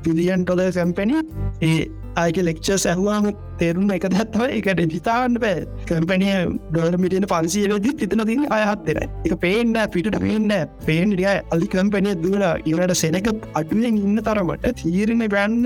පිලියන් 0.03 0.43
ටොල 0.43 0.61
සැම්පැන 0.71 1.15
ඒ 1.61 1.79
අයක 2.21 2.37
ලෙක්චර් 2.47 2.77
සැහවාම 2.83 3.27
තේරුම් 3.59 3.91
එක 3.95 4.05
දත්තව 4.13 4.43
එකට 4.57 4.93
හිතාන්න 4.95 5.37
බෑ. 5.43 5.65
කම්පැනිය 5.89 6.35
ඩොල 6.71 6.97
මිටියන 7.03 7.27
පන්සියලදි 7.31 7.93
තිතන 8.01 8.23
තින 8.29 8.45
අයහත්තෙන 8.57 8.99
එක 9.03 9.35
පේන්න 9.43 9.73
පිට 9.95 10.09
පේන්න 10.25 10.53
පේන්ඩිය 10.87 11.29
අලි 11.55 11.69
කම්පැනිය 11.73 12.17
දුවල 12.23 12.45
ඉවට 12.71 12.95
සෙනක 13.01 13.29
අඩුවෙන් 13.61 13.99
ඉන්න 14.03 14.21
තරමට 14.27 14.67
තීරණ 14.81 15.25
බැන්න 15.35 15.57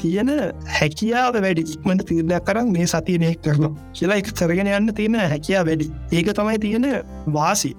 තියෙන 0.00 0.32
හැකියාව 0.78 1.40
වැඩි. 1.46 1.66
ඉක්මට 1.74 2.06
තීරණයක් 2.10 2.48
කරන්න 2.48 2.72
මේ 2.76 2.88
සතියනය 2.94 3.34
කරන 3.44 3.78
කියලා 3.98 4.20
එක 4.22 4.32
කරගෙන 4.40 4.72
යන්න 4.78 4.96
තියෙන 5.00 5.20
හැකියා 5.34 5.64
වැඩි. 5.70 5.92
ඒක 6.12 6.34
තමයි 6.40 6.58
තියෙන 6.66 6.90
වාසි. 7.38 7.74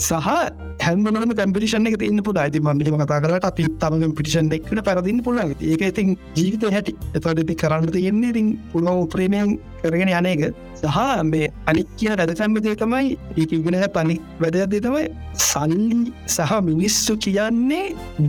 සහ 0.00 0.28
හැමනම 0.84 1.32
කම්පිටිෂන් 1.38 1.88
එක 1.88 1.96
තින්න 2.02 2.22
පුළ 2.26 2.38
ඇති 2.42 2.60
මන්දිම 2.66 2.96
කතා 3.02 3.20
කරට 3.24 3.46
අපි 3.48 3.66
තම 3.82 4.14
පිටිෂන් 4.18 4.48
එක්කට 4.56 4.80
පැරදින්න 4.86 5.20
පුළන් 5.26 5.52
ඒක 5.72 5.82
ඉතින් 5.90 6.16
ජීවිත 6.38 6.64
හැටි. 6.76 6.94
එතට 7.16 7.42
ඉති 7.44 7.56
කරන්න 7.62 7.92
තියෙන්නේ 7.96 8.32
ඉතින් 8.32 8.48
පුළො 8.72 8.94
ප්‍රේමයන් 9.14 9.58
කරගෙන 9.82 10.12
යනක 10.12 10.44
සහ 10.82 10.98
මේ 11.32 11.50
අනික් 11.70 11.90
කියන 11.98 12.16
රැද 12.20 12.32
සැම්බදය 12.40 12.74
තමයි 12.82 13.16
ඒකගෙන 13.36 13.78
පනි 13.96 14.16
වැදදේ 14.42 14.80
තමයි 14.86 15.04
සල්ලි 15.46 16.00
සහ 16.28 16.52
මිනිස්සු 16.68 17.16
කියන්නේ 17.26 17.82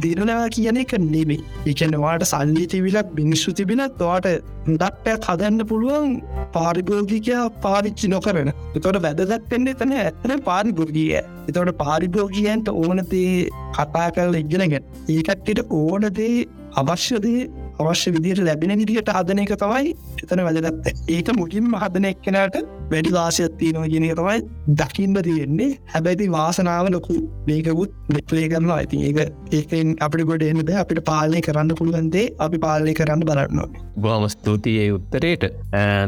දිරනවා 0.04 0.48
කියන 0.56 0.82
එක 0.84 0.94
නෙමේ 1.06 1.40
එකනවාට 1.74 2.26
සල්ලි 2.34 2.66
තිවිලක් 2.74 3.14
මිනිස්සු 3.20 3.56
තිබෙන 3.60 3.84
තවාට 4.00 4.30
දක්ටත් 4.68 5.28
හදන්න 5.30 5.68
පුළුවන් 5.70 6.10
පාරිභෝගිකයා 6.56 7.44
පාවිච්චි 7.64 8.08
නොකරන. 8.14 8.50
එතොට 8.78 9.02
වැදදත්වෙන්නේ 9.06 9.78
තන 9.80 9.94
ඇතන 10.00 10.34
පාරිභෝගිය 10.50 11.10
එතවට 11.18 11.78
පාරිභෝගියන්ට 11.84 12.68
ඕනතේ 12.74 13.50
කතා 13.78 14.08
කරල 14.16 14.36
ඉගෙනගෙන 14.42 14.84
ඒකට්ට 15.16 15.62
ඕනදේ 15.80 16.36
අවශ්‍යදේ 16.82 17.42
අවශ්‍ය 17.84 18.14
විදියට 18.16 18.44
ලැබෙන 18.44 18.76
විදිට 18.78 19.10
හදන 19.10 19.44
එක 19.44 19.56
තමයි 19.58 19.96
එතන 20.22 20.44
වැදගත්ත 20.48 21.10
ඒක 21.10 21.34
මුලින්ම 21.38 21.76
හදන 21.76 22.10
එක්කෙනට 22.12 22.62
වැඩි 22.94 23.14
වාසයත්තිය 23.18 23.72
නො 23.78 23.86
ගෙන 23.94 24.08
තමයි 24.12 24.40
දකින්න 24.82 25.22
තියෙන්නේ. 25.28 25.70
හැබැති 25.94 26.32
වාසනාව 26.38 26.92
ලොකු 26.96 27.20
මේකකුත් 27.48 27.94
මෙපලේ 28.14 28.48
කරනවා. 28.54 28.80
ඇති 28.82 29.04
ඒක 29.08 29.20
ඒකෙන් 29.60 29.96
අපි 30.08 30.28
ගොඩ 30.32 30.50
එන්නද 30.50 30.74
අපිට 30.84 31.06
පාලනය 31.12 31.46
කරන්න 31.48 31.78
පුළුවන්දේ 31.80 32.28
අපි 32.48 32.64
පාලනය 32.68 32.94
කරන්න 33.00 33.26
බලන්නවා 33.30 33.90
බොහම 33.98 34.26
ස්තුතියි 34.34 34.86
උත්තරයට 34.96 35.44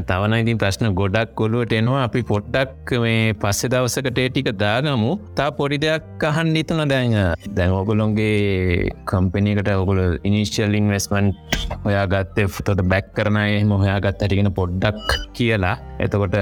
තවන 0.09 0.35
ඉතින් 0.37 0.57
ප්‍රශ්න 0.57 0.87
ගොඩක් 0.99 1.33
කොළුවට 1.39 1.73
එනවා. 1.79 2.03
අපි 2.07 2.21
පොඩ්ඩක් 2.31 2.93
මේ 3.03 3.33
පස්සෙ 3.35 3.69
දවසකට 3.73 4.11
ටික 4.17 4.49
දාගමු. 4.63 5.11
තා 5.37 5.49
පොඩි 5.51 5.79
දෙයක් 5.85 6.23
අහන් 6.29 6.53
නිතුන 6.55 6.83
දැන්. 6.89 7.15
දැන් 7.57 7.71
ඔගොලොන්ගේ 7.71 8.89
කම්පනකට 9.11 9.69
ඔගොල 9.75 10.01
ඉනිශල් 10.23 10.79
ඉන්වස්මන්් 10.79 11.27
ඔයා 11.85 12.05
ගත්තේ 12.07 12.47
ෆතොට 12.47 12.81
බැක් 12.93 13.11
කරන 13.17 13.39
එහම 13.43 13.73
හොයාගත් 13.83 14.23
ඇටිගෙන 14.23 14.51
පොඩ්ඩක් 14.59 15.17
කියලා. 15.33 15.75
එතකොට 16.05 16.35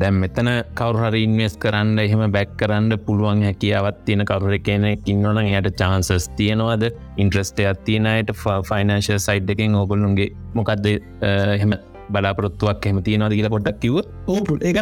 දැම් 0.00 0.18
මෙතන 0.24 0.50
කවරුහර 0.80 1.16
ඉන්වස් 1.20 1.54
කරන්න 1.62 2.02
එහෙම 2.04 2.24
බැක් 2.36 2.56
කරන්න 2.60 2.98
පුළුවන් 3.06 3.44
හැකියාවත් 3.48 4.02
තියෙන 4.06 4.26
කවුර 4.30 4.56
කෙනෙ 4.68 4.90
ඉන්නවන 5.12 5.40
යට 5.44 5.70
චාන්සස් 5.80 6.28
තියෙනවාද? 6.40 6.84
ඉන්ට්‍රස්ටයක් 7.22 7.86
තියෙනයට 7.88 8.34
ෆයිනන්ශල් 8.70 9.22
සයිඩ් 9.28 9.54
එකෙන් 9.56 9.80
ඔගොල්ලුන්ගේ 9.84 10.30
මොකක්ද 10.58 10.86
එහෙම 10.92 11.74
බලාපොරොත්තුවක් 12.14 12.86
එම 12.90 12.98
තියෙනවාද 13.06 13.34
කියලා 13.36 13.52
පොඩ්ඩක් 13.54 13.78
කිව 13.82 13.96
ඕපු 14.34 14.56
ඒ 14.62 14.72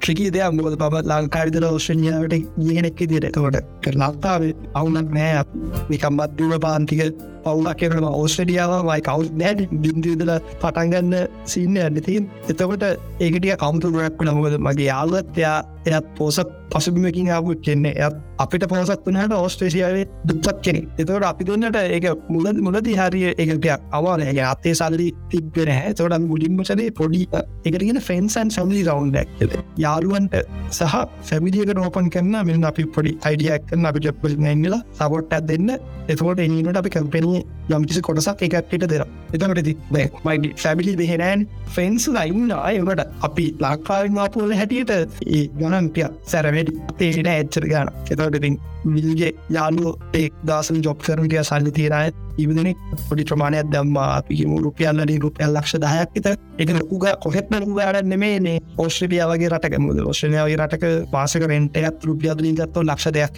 ට්‍රිකී 0.00 0.30
දෙයක්. 0.36 0.54
මොද 0.58 0.76
පබත් 0.82 1.04
ලංකාවිදර 1.10 1.66
ෝෂණයාවට 1.70 2.34
ඉගෙනෙක් 2.38 3.02
දිරතකොට 3.12 3.58
කර 3.84 3.94
ලක්තාවේ 4.02 4.54
අවුනක් 4.80 5.12
නෑ. 5.18 5.44
නිකම්බත් 5.92 6.38
දුව 6.38 6.54
පාන්තික 6.66 7.02
පවුලක් 7.44 7.78
කරන 7.80 8.08
ඕස්ටඩියාව 8.12 8.72
මයි 8.82 9.02
කවු් 9.02 9.28
නෑට 9.34 9.76
බින්දදල 9.84 10.32
පටන්ගන්න 10.56 11.14
සින්න 11.46 11.76
ඇන්නතින් 11.78 12.30
එතකොට 12.48 12.88
ඒකටිය 13.20 13.54
කවුතුරක් 13.58 14.26
නමුද 14.28 14.58
මගේ 14.60 14.88
යාලත්යා 14.88 15.56
එයත් 15.86 16.06
පෝසත් 16.16 16.50
පසුබිමකින් 16.70 17.28
ආපුත් 17.28 17.60
කෙන්නේ 17.60 17.94
එත් 17.98 18.14
අපිට 18.38 18.64
පෝසත් 18.66 19.06
වනට 19.06 19.34
ඕස්ට්‍රේසියාවේ 19.34 20.04
දුපත් 20.24 20.60
කෙනෙ 20.62 20.82
එතවට 20.96 21.24
අපි 21.24 21.46
දුන්නට 21.46 21.78
ඒක 21.78 22.06
මුල 22.28 22.46
මුලදි 22.60 22.94
හරිය 22.94 23.32
එකටයක් 23.34 23.88
අවාන 23.92 24.22
ඇ 24.22 24.38
අත්තේ 24.42 24.74
සල්ලි 24.74 25.08
තිබෙන 25.30 25.70
හැ 25.70 25.92
තොට 25.94 26.16
මුලින්මචනේ 26.24 26.90
පොඩි 26.92 27.22
එකගෙන 27.64 28.00
ෆෙන්සන් 28.02 28.50
සම්ලි 28.50 28.84
රවන්් 28.86 29.16
ඇක්ද 29.16 29.56
යාළුවන්ට 29.78 30.38
සහ 30.70 30.94
ෆැමිලියක 31.22 31.74
රෝපන් 31.74 32.10
කරන්න 32.10 32.46
මෙ 32.46 32.58
අපි 32.66 32.86
පොඩි 32.88 33.12
අයිඩියක් 33.22 33.66
කන්න 33.68 33.86
අපි 33.86 34.04
ජප්පල් 34.04 34.38
නැංගලා 34.38 34.80
සබොට්ටත් 34.94 35.46
දෙන්න. 35.46 35.70
එතකොට 36.08 36.40
එනීමට 36.40 36.76
අපි 36.76 36.90
කම්පෙනිය 37.32 37.44
යම්කිසි 37.70 38.02
කොටසක් 38.02 38.42
එකක්ට 38.42 38.86
දෙර 38.86 39.04
එතකට 39.32 39.62
ති 39.64 39.74
මයි 39.90 40.52
ෆැමිලි 40.56 40.94
දෙහෙනෑන් 40.96 41.46
ෆෙන්ස් 41.68 42.08
ලයින්න 42.08 42.52
අයකට 42.52 43.02
අපි 43.22 43.46
ලක්කාවිවාපුල 43.60 44.54
හැටියට 44.54 44.92
ඒ 44.92 45.42
ගණන්පිය 45.54 46.08
සැරවැඩි 46.24 46.76
තේට 46.98 47.26
ඇච්චර 47.28 47.66
ගාන. 47.66 47.92
එතවටඉතින් 48.10 48.58
මිල්ගේ 48.84 49.32
යාලු 49.50 49.94
එක් 50.14 50.32
දසල් 50.44 50.80
ජොබ් 50.80 50.98
කරටිය 50.98 51.42
සල්ලි 51.42 51.72
තීරය 51.72 52.10
ඉවිදනෙක් 52.38 52.78
පොඩි 53.08 53.24
ප්‍රමාණයක් 53.24 53.70
දම්මා. 53.72 54.08
අපිම 54.18 54.56
රුපියල්ලනි 54.58 55.18
රුපියල් 55.18 55.50
ලක්ෂ 55.50 55.78
දහයක්ත 55.78 56.26
එක 56.58 56.74
උග 56.88 57.06
කොහෙත්ම 57.20 57.54
රුගඩ 57.58 58.02
නෙමේ 58.06 58.58
ඔස්ට්‍රපියාවගේ 58.78 59.52
රටක. 59.52 59.78
ඔස්ට්‍රලියාවගේ 60.06 60.58
රටක 60.58 60.84
පාසක 61.12 61.46
රෙන්ටයත් 61.46 62.04
රුපියදලින් 62.04 62.56
ගත්ව 62.56 62.84
ලක්ෂ 62.84 63.12
දෙයක් 63.12 63.32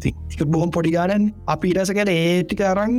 ති 0.00 0.44
බොහොම 0.46 0.70
පොඩිගානන් 0.70 1.32
අපි 1.46 1.72
ඉරසකට 1.72 2.08
ඒටිකරන් 2.08 2.94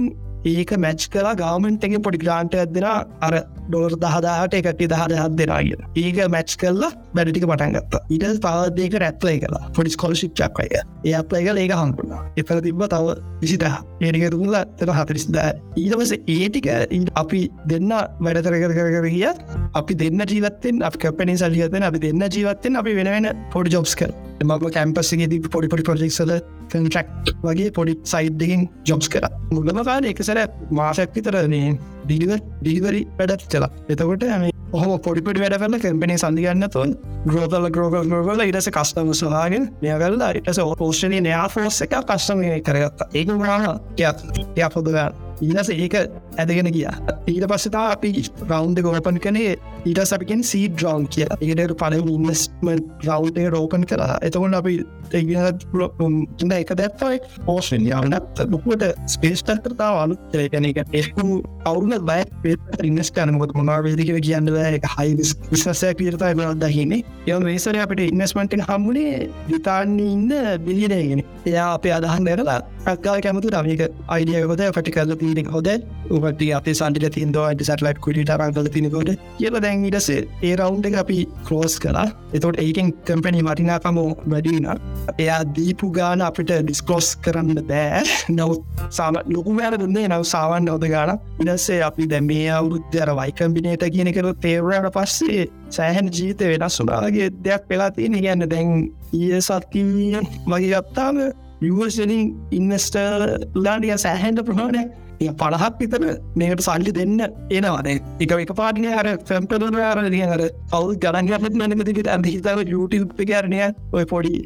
ඒක 0.45 0.71
මැච් 0.73 1.07
කලා 1.09 1.35
ගාමෙන්ටගේ 1.35 1.99
පොඩි 1.99 2.17
ග්‍රාන්ට 2.17 2.53
ඇදෙන 2.55 2.85
අර 2.85 3.33
ඩොර් 3.67 3.95
දහදාට 3.95 4.53
එකට 4.53 4.79
දහද 4.81 5.13
හත් 5.13 5.35
දෙෙනග 5.39 5.73
ඒක 5.95 6.19
මැච් 6.29 6.55
කල්ලා 6.55 6.91
බැඩිටික 7.13 7.45
පටන්ගත්ත 7.45 7.97
ඉට 8.09 8.39
පවදේක 8.39 8.95
රැත්ලයි 9.03 9.41
කලා 9.41 9.71
පොඩි 9.75 9.91
ස්කොලශිප් 9.91 10.33
චක්කය 10.33 10.67
ඒ 10.71 11.13
අපලයික 11.13 11.51
ඒක 11.55 11.73
හංකුණා 11.89 12.21
එතර 12.37 12.61
තිබ 12.61 12.83
තව 12.93 13.15
විසිට 13.41 13.65
ඒටික 13.65 14.25
තුල 14.31 14.55
තර 14.79 14.91
හතරිස්ද. 14.99 15.37
ඊටවස 15.77 16.13
ඒටික 16.15 16.69
අපි 17.15 17.41
දෙන්න 17.71 17.91
වැඩතර 18.21 18.55
කර 18.63 18.73
කර 18.77 19.09
කිය 19.09 19.27
අපි 19.73 19.99
දෙන්න 20.01 20.25
ජීවත්තෙන් 20.31 20.83
අප 20.83 20.97
කැපනි 20.97 21.37
සල්ලියතෙන 21.43 21.83
අපි 21.83 21.99
දෙන්න 21.99 22.25
ජීවත්තෙන් 22.29 22.79
අපි 22.81 22.95
වෙනවෙන 22.99 23.29
පොඩි 23.53 23.75
ජොබ්ස් 23.75 23.95
කර. 23.95 24.11
මම 24.43 24.69
කැම්පස්සගේ 24.77 25.41
පොඩි 25.53 25.67
පොඩි 25.67 25.83
පොජෙක්සල 25.89 26.33
කන්ට්‍රක් 26.71 27.07
වගේ 27.43 27.71
පොඩි 27.71 27.97
සයිඩ්ඩකින් 28.05 28.69
ජොබ්ස් 28.85 29.09
කර. 29.09 29.25
මුලම 29.51 29.83
කාල 29.83 30.05
එකසර 30.05 30.39
මාසයක් 30.71 31.15
විතරනේ 31.15 31.75
ඩිලිව 32.05 32.31
ඩිලිවරි 32.61 33.01
වැඩත් 33.19 33.49
චලා 33.51 33.71
එතකොට 33.89 34.23
ඇම 34.25 34.58
ඔහම 34.71 34.91
පොඩිපට 35.05 35.39
වැඩ 35.41 35.55
කරල 35.61 35.77
කැම්පනි 35.83 36.15
සඳගන්න 36.17 36.69
තුන් 36.73 36.91
ග්‍රෝතල 37.25 37.65
ග්‍රෝගල් 37.75 38.05
ග්‍රෝගල 38.11 38.43
ඉටස 38.43 38.69
කස්ටම 38.75 39.09
සහගෙන 39.19 39.65
මෙයගල්ල 39.81 40.21
ඉටස 40.41 40.59
පෝෂණය 40.81 41.21
නයා 41.25 41.47
ෆෝස් 41.53 41.81
එක 41.85 41.95
කස්ටම 42.11 42.43
කරගත්තා. 42.67 43.09
ඒක 43.17 43.33
ගාන 43.33 43.81
ය 43.97 44.69
පොදගන්න 44.75 45.28
ඊලස 45.41 45.71
ඒක 45.71 45.97
ඇදගෙන 46.37 46.71
කිය 46.71 46.87
ඊට 47.27 47.47
පස්සතා 47.47 47.85
අපි 47.95 48.13
රවන්් 48.45 48.79
ගෝපන් 48.81 49.19
කනේ 49.19 49.55
ඊට 49.85 50.01
සපිකෙන් 50.05 50.43
සී 50.43 50.69
ඩ්‍රවන්් 50.69 51.07
කිය 51.07 51.27
ඒට 51.27 51.75
පල 51.79 51.99
ඉන්වස්මන් 51.99 52.85
රවන්් 53.05 53.51
රෝපන් 53.55 53.85
කලා 53.89 54.17
එතකොට 54.21 54.57
අපි 54.59 54.79
ඉන්න 55.11 56.51
එක 56.51 56.73
දැත්තයි. 56.75 57.19
පෝෂන් 57.45 57.87
යවනත් 57.87 58.41
ලොකුවට 58.45 58.83
ස්පේස්ටර්තාව 59.07 60.01
අලු 60.03 60.17
කන 60.33 60.69
එක 60.69 60.81
එක්කු 60.93 61.41
අවුරුන 61.65 61.95
බය 62.05 62.23
පේ 62.43 62.55
ඉන්නස් 62.83 63.11
කනකොත් 63.11 63.55
මොනාවේදිකර 63.55 64.19
කියන්න 64.19 64.49
එක 64.49 64.85
හයි 64.97 65.15
විශසය 65.17 65.93
පිරතයි 65.95 66.35
බල 66.35 66.55
දහින්නේ 66.55 67.03
යම 67.27 67.43
මේසර 67.43 67.77
අපට 67.77 68.01
ඉන්නස්මන්ටෙන් 68.01 68.65
හම්මුණේ 68.67 69.29
විතාන්නේ 69.47 70.11
ඉන්න 70.13 70.33
බිලියනගෙන 70.65 71.23
එයා 71.45 71.73
අපේ 71.73 71.93
අදහන් 71.93 72.25
දැරලා 72.25 72.61
අක්කාල 72.85 73.21
කැමතු 73.21 73.49
රමික 73.53 73.81
අයිඩියකොද 74.15 74.61
පටි 74.75 74.91
කල 74.95 75.13
තිීනෙක් 75.21 75.49
හොද 75.51 75.67
උට 76.09 76.43
අපේ 76.57 76.73
සන්ටිල 76.73 77.09
තින්ද 77.15 77.37
අට 77.37 77.61
සටලයිට් 77.61 77.99
කුට 78.05 78.31
රංකල 78.37 78.69
තිනකොට 78.75 79.11
කියල 79.39 79.59
දැන් 79.65 79.85
ඉටසේ 79.85 80.21
ඒ 80.41 80.55
රවුන්් 80.55 80.85
එක 80.89 80.95
අපි 81.03 81.17
ක්‍රෝස් 81.47 81.75
කලා 81.79 82.05
එතොට 82.33 82.61
ඒකෙන් 82.65 82.93
කම්පැනි 83.07 83.43
මටිනාකම 83.43 83.99
වැඩින 84.33 84.69
එයා 85.17 85.41
දීපු 85.57 85.91
ගාන 85.91 86.21
අපිට 86.21 86.51
ඩිස්කලෝස් 86.51 87.09
කරන්න 87.25 87.61
බෑ. 87.69 88.03
නවත් 88.29 88.89
සාම 88.97 89.19
ලොකු 89.35 89.57
වැර 89.59 89.77
දුන්නේ 89.81 90.07
නව 90.07 90.23
සාවන් 90.33 90.65
නොද 90.65 90.87
ගාන 90.93 91.17
ඉනස්සේ 91.41 91.81
අපි 91.89 92.07
දැ 92.07 92.21
මේ 92.21 92.47
අවුරුද්ධර 92.59 93.13
වයිකම්බිනේට 93.19 93.85
කියනකර 93.95 94.31
තේවරට 94.45 94.93
පස්සේ 94.95 95.49
සෑහන් 95.69 96.09
ජීත 96.15 96.39
වෙනස් 96.53 96.79
සුනාගේ 96.79 97.29
දෙයක් 97.43 97.67
පෙලා 97.67 97.91
තියෙන. 97.91 98.17
ගැන්න 98.23 98.49
දැන් 98.49 98.89
ඒ 99.13 99.41
සත්කිීය 99.41 100.25
වගේ 100.47 100.73
ගත්තාම 100.73 101.21
usually 101.59 102.35
investor 102.51 103.39
learned 103.53 103.83
yes, 103.85 104.05
I 104.05 104.15
hand 104.15 104.39
of 104.39 104.45
product 104.45 104.95
පණහක් 105.19 105.79
විතර 105.79 106.05
මේකට 106.35 106.63
සල්ලි 106.63 106.91
දෙන්න 106.91 107.19
එනවානේ 107.51 107.97
එක 108.19 108.31
එක 108.37 108.53
පාටින 108.55 108.87
අර 108.93 109.09
ෆැම්පලර 109.25 109.81
අරදිය 109.83 110.23
අර 110.27 110.43
කවු 110.71 110.95
ගරන්ගත් 110.97 111.49
නනකතිට 111.51 112.07
ඇද 112.07 112.27
හිතාව 112.27 112.63
යුටප 112.65 113.21
කරණය 113.23 113.61
ඔය 113.93 114.05
පොඩි 114.05 114.43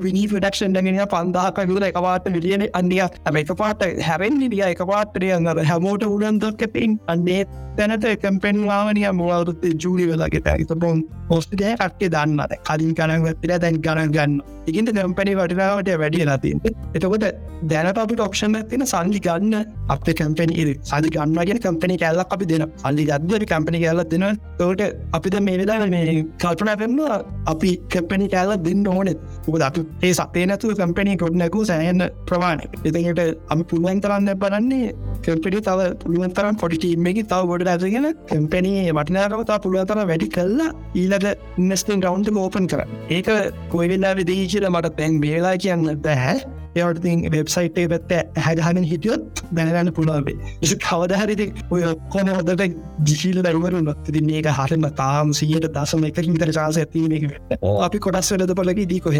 විනි 0.00 0.26
ඩක්ෂන් 0.28 0.78
ගෙන 0.78 1.00
පන්දාක 1.08 1.58
විල 1.64 1.82
එකවාට 1.82 2.28
විලියන 2.28 2.68
අන්දිය 2.72 3.02
ඇම 3.02 3.36
එක 3.36 3.52
පාට 3.56 3.82
හැරෙන් 4.02 4.38
ලිය 4.42 4.62
එක 4.62 4.84
පාටරය 4.84 5.32
අර 5.32 5.64
හැමෝට 5.64 6.06
උලන්දක්කපින් 6.06 6.98
අන්නේ 7.08 7.42
තැනට 7.76 8.06
කම්පෙන් 8.18 8.64
වාවනිය 8.66 9.10
මුවරුත් 9.12 9.62
ජූලි 9.76 10.08
වෙලාගේ 10.08 10.42
ඇත 10.46 10.72
බොන් 10.78 11.04
පොස්ටය 11.28 11.56
කට්ටේ 11.56 12.10
දන්නද 12.10 12.58
කලින් 12.68 12.94
කනන් 12.94 13.24
වැතිර 13.26 13.54
දැන් 13.58 13.78
ගණන් 13.80 14.12
ගන්න. 14.12 14.34
ඉගින්ට 14.66 14.92
කම්පනි 14.92 15.36
වටිනාවට 15.36 15.92
වැඩිය 15.96 16.26
ලතින් 16.26 16.60
එතකොට 16.94 17.24
දැන 17.64 17.88
අපිට 17.94 18.20
ඔක්ෂන් 18.20 18.56
ඇතින 18.56 18.86
සල්ලි 18.86 19.20
ගන්න 19.20 19.72
අප 19.88 20.04
කම්පනි 20.20 20.64
සලි 20.90 21.12
ගන්නගෙන 21.16 21.60
කම්පනි 21.64 21.96
කැල්ලක් 22.02 22.34
අපි 22.36 22.48
දෙන 22.52 22.64
අල්ලි 22.88 23.04
ගදදි 23.10 23.48
කම්පනි 23.52 23.82
කැල්ලත් 23.84 24.10
දෙන 24.14 24.26
තෝට 24.58 24.82
අපිට 25.12 25.38
මේ 25.48 25.58
වෙලා 25.60 25.88
මේ 25.94 26.16
කල්පන 26.42 26.72
පෙන්ම 26.82 26.98
අපි 27.46 27.72
කම්පනි 27.94 28.28
කැල්ල 28.34 28.54
දෙන්න 28.66 28.86
ඕනෙත් 28.86 29.48
උද 29.48 29.64
අපි 29.68 29.86
ඒ 30.02 30.12
සතේ 30.12 30.46
නැතුව 30.46 30.74
කම්පනී 30.80 31.16
කොඩ්නැකු 31.16 31.64
සෑහන්න 31.70 32.04
ප්‍රමාණය 32.26 32.64
එතකට 32.84 33.22
අපි 33.52 33.62
පුළුවන් 33.64 34.02
තරන්න 34.04 34.30
බලන්නේ 34.42 34.92
කම්පිටි 35.24 35.64
තව 35.68 35.90
පුළුවන් 36.04 36.34
තරම් 36.36 36.56
පොඩිටීමකි 36.62 37.24
තව 37.24 37.40
ගොඩ 37.52 37.72
ඇතිගෙන 37.74 38.08
කම්පනී 38.30 38.88
වටිනාකමතා 38.92 39.60
පුළුවන් 39.64 39.90
තර 39.90 40.02
වැඩි 40.12 40.32
කල්ලා 40.36 40.70
ඊලට 40.94 41.28
ඉන්නස්ටින් 41.58 42.02
රවන්් 42.02 42.42
ඕපන් 42.42 42.66
කර. 42.66 42.82
ඒක 43.10 43.28
කොයිවෙල්ලා 43.70 44.16
විදේශල 44.16 44.68
මට 44.70 44.96
තැන් 44.98 45.20
බේලා 45.20 45.56
කියන්න 45.56 45.86
දැහැ 46.02 46.36
ඒවටතින් 46.74 47.24
වෙබ්සයිටේ 47.32 47.86
පැත්ත 47.88 48.38
හැගහන 48.38 48.82
හිටියොත් 48.84 49.42
දැනගන්න 49.52 49.92
පුළාවේ 49.92 50.36
කවදහරිති 50.82 51.46
ඔය 51.70 51.82
කොන 52.08 52.30
හොදට 52.30 52.64
ජිශීල 53.04 53.40
දරුවරුන් 53.42 53.92
ති 54.06 54.22
මේක 54.22 54.50
හටම 54.50 54.88
තාම් 54.96 55.32
සියට 55.34 55.68
දසම 55.70 56.08
එක 56.10 56.22
ඉතර 56.24 56.52
චාස 56.52 56.78
ඇතිීම 56.78 57.32
අපි 57.80 58.04
කොටස් 58.06 58.34
වෙලද 58.34 58.54
පලකි 58.54 58.86
දී 58.86 59.00
කොහ 59.00 59.16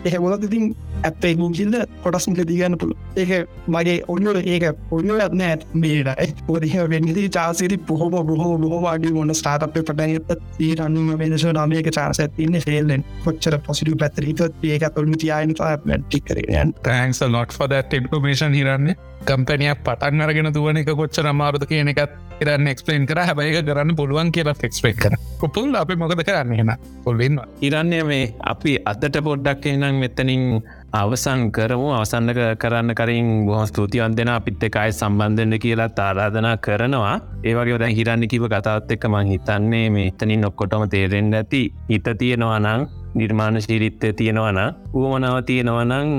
ඔස්ට්‍රේලිය 0.00 0.06
එහෙමොලත් 0.06 0.44
ඉතින් 0.44 0.76
ඇපේ 1.02 1.34
මුචිල්ල 1.36 1.74
කොටස්මිට 2.02 2.48
දීගන්න 2.48 2.76
පුළ 2.78 2.92
ඒක 3.16 3.48
මගේ 3.68 3.96
ඔන්නල 4.06 4.40
ඒක 4.44 4.64
ඔන්න 4.90 5.12
නෑ 5.32 5.58
මේට 5.74 6.48
ඔදහ 6.48 6.76
වෙන්නති 6.86 7.28
චාසරි 7.28 7.78
පොහොම 7.80 8.16
බොහෝ 8.22 8.56
බොහවාගේ 8.58 9.12
මොන්න 9.12 9.34
ස්ටාටප් 9.34 9.76
පටනත 9.76 10.38
ඒ 10.60 10.72
රන්නුම 10.76 11.12
වෙනස 11.18 11.46
නමයක 11.46 11.90
චාස 11.90 12.20
ඇතින්න 12.20 12.60
ෆෙල්ලෙන් 12.60 13.04
කොච්චර 13.24 13.58
පොසිටු 13.60 13.96
පැතරීත 13.96 14.44
ඒක 14.64 14.88
තුළු 14.90 15.16
තියන 15.16 15.54
ටික් 15.54 16.24
කරන 16.26 16.74
thanks 16.82 17.24
lot 17.28 17.52
for 17.52 17.68
that 17.68 17.94
information 17.94 18.54
හිරන්නේ 18.54 18.98
කම්පැනියක් 19.28 19.80
පටන් 19.84 20.24
අරගෙන 20.24 20.52
දුවන 20.54 20.80
එක 20.80 20.90
කොච්චර 21.00 21.26
අමාරුද 21.26 21.64
කියන 21.70 21.90
එකත් 21.92 22.12
කරන්න 22.40 22.68
එක්ස්පලේන් 22.72 23.06
කර. 23.08 23.18
හැබයි 23.28 23.62
කරන්න 23.68 23.96
පුළුවන් 23.96 24.32
කියලත් 24.32 24.64
එක්ස්පේක් 24.68 24.96
කර. 24.96 25.14
කොපුල් 25.40 25.74
අපි 25.76 25.96
මොකද 26.02 26.22
කරන්න 26.28 26.54
හෙන 26.60 26.72
පොල්වෙන්වා 27.04 27.46
ඉරන්නේ 27.60 28.02
මේ 28.10 28.22
අපි 28.52 28.72
අදට 28.92 29.18
පොඩ්ඩක් 29.26 29.66
එනම් 29.66 30.00
මෙතනින් 30.02 30.44
අවසන් 30.92 31.42
කරමු. 31.56 31.88
අවසන්නක 31.98 32.40
කරන්න 32.62 32.94
කරින් 33.00 33.28
බොහොම 33.46 33.66
ස්තුතියන් 33.66 34.16
දෙෙන. 34.16 34.32
අපිත් 34.36 34.64
එකයි 34.68 34.92
සම්බන්ධන්න 34.92 35.58
කියලා 35.64 35.90
තාරාධනා 35.98 36.56
කරනවා. 36.66 37.16
ඒවගේ 37.44 37.78
දැ 37.82 37.92
හිරන්න 37.98 38.28
කිව 38.32 38.48
කතාවත් 38.54 38.96
එක්ක 38.96 39.04
මං 39.12 39.34
හිතන්නේ 39.34 39.84
මේ 39.90 40.08
එතනින් 40.12 40.48
ඔක්කොටම 40.50 40.88
තේරෙන්ට 40.94 41.38
ඇති 41.40 41.62
හිත 41.90 42.08
තියෙනවා 42.18 42.58
නං 42.60 42.88
නිර්මාණ 43.14 43.60
ශීරිත්තය 43.66 44.12
තියෙනවන 44.20 44.60
ඌමනාව 44.94 45.38
තියෙනවනං 45.50 46.10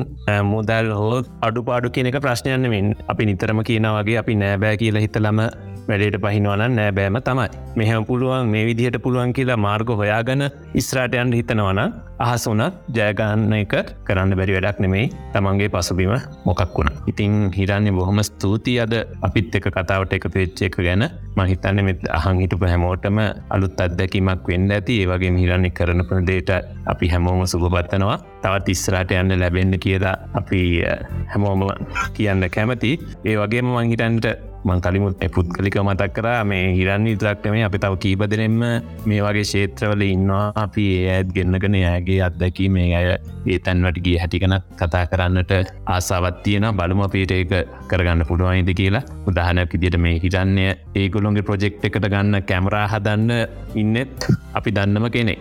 මුදල් 0.51 0.93
හෝත් 1.01 1.33
අඩු 1.47 1.63
පාඩු 1.69 1.93
කියනක 1.97 2.17
ප්‍රශ්නයන්නමින් 2.25 2.95
අපි 3.07 3.29
නිතරම 3.31 3.61
කියනවගේ 3.69 4.17
අපි 4.23 4.39
නෑබෑ 4.43 4.77
කියලා 4.77 5.05
හිතලම 5.07 5.41
වැඩට 5.89 6.17
පහිනවන 6.23 6.75
නෑ 6.77 6.91
බෑම 6.97 7.17
තමයි. 7.27 7.47
මෙහම 7.79 8.05
පුළුවන් 8.09 8.49
මේ 8.53 8.63
විදිහට 8.67 8.97
පුළුවන් 9.05 9.33
කියලා 9.37 9.57
මාර්ග 9.65 9.89
හොයාගන 10.01 10.43
ඉස්රාටයන් 10.81 11.33
හිතනවන 11.39 11.81
අහස 12.19 12.45
වනත් 12.49 12.73
ජයගන්න 12.97 13.55
එක 13.59 13.73
කරන්න 14.07 14.35
බැරි 14.39 14.57
වැඩක් 14.57 14.81
නෙමෙයි. 14.85 15.09
තමන්ගේ 15.33 15.71
පසුබිම 15.75 16.13
මොකක් 16.45 16.77
වුණ 16.77 16.91
ඉතිං 17.07 17.33
හිරන්නේ 17.57 17.95
බොහොම 17.99 18.23
ස්තුතියි 18.29 18.79
අද 18.85 18.93
අපිත් 19.21 19.55
එක 19.59 19.67
කතාවට 19.77 20.17
එක 20.17 20.27
පේච්ච 20.35 20.63
එක 20.69 20.77
ගැන. 20.87 21.07
මහිතන්න 21.39 21.83
මෙත් 21.87 22.01
අහන් 22.17 22.39
හිටපු 22.43 22.65
හැමෝටම 22.71 23.19
අලුත් 23.55 23.81
අත්දැකීමක් 23.85 24.47
වෙන්න 24.51 24.71
ඇති. 24.77 24.99
ඒවගේ 25.03 25.31
හිරන්නේ 25.41 25.73
කරනපන 25.77 26.27
දේට 26.29 26.51
අපි 26.93 27.11
හැමෝම 27.13 27.43
සුභපත්තනවා 27.53 28.17
තවත් 28.43 28.75
ඉස්රාට 28.75 29.11
යන්න 29.21 29.39
ලැබෙන්න 29.41 29.79
කියලා 29.85 30.15
අපි 30.39 30.61
හැමෝම 31.33 31.67
කියන්න 32.17 32.49
කැමති. 32.55 32.91
ඒ 33.25 33.35
වගේම 33.41 33.71
මංහිටන්ට 33.75 34.50
මං 34.65 34.81
කලිමුත් 34.81 35.23
පුද්ගලික 35.35 35.75
මතක් 35.81 36.13
කරා 36.15 36.43
මේ 36.45 36.65
හිරන්න 36.77 37.07
ඉතරක්ටමේ 37.07 37.63
අපි 37.67 37.77
තව 37.83 37.93
කීපදනෙම 38.03 38.57
මේ 39.05 39.21
වගේ 39.25 39.45
ශේත්‍රවල 39.51 40.01
ඉන්නවා. 40.05 40.45
අපි 40.55 40.85
ඒ 40.97 41.07
ඇත් 41.15 41.29
ගෙන්න්නගෙන 41.35 41.77
යාගේ 41.77 42.19
අත්දැකී 42.27 42.69
මේ 42.69 42.89
අය 42.99 43.07
ඒ 43.47 43.59
තැන්වට 43.59 43.97
ගිය 44.05 44.17
හැටිකනක් 44.21 44.67
කතා 44.81 45.03
කරන්නට 45.11 45.53
ආසාවත් 45.87 46.43
තියෙන 46.43 46.67
බලම 46.79 47.01
අපේට 47.07 47.33
ඒක 47.37 47.53
කරගන්න 47.89 48.25
පුළුවන්යිද 48.29 48.71
කියලා. 48.81 49.03
උදාහනයක් 49.27 49.73
ඉදිට 49.77 49.97
මේ 49.97 50.19
හිරන්නේ 50.23 50.71
ඒගොලොන්ගේ 50.95 51.47
ප්‍රොජෙක්් 51.49 51.81
එකට 51.81 52.07
ගන්න 52.07 52.43
කැමරා 52.43 52.85
හදන්න 52.93 53.31
ඉන්නෙත් 53.75 54.29
අපි 54.53 54.75
දන්නම 54.77 55.09
කෙනෙ 55.15 55.35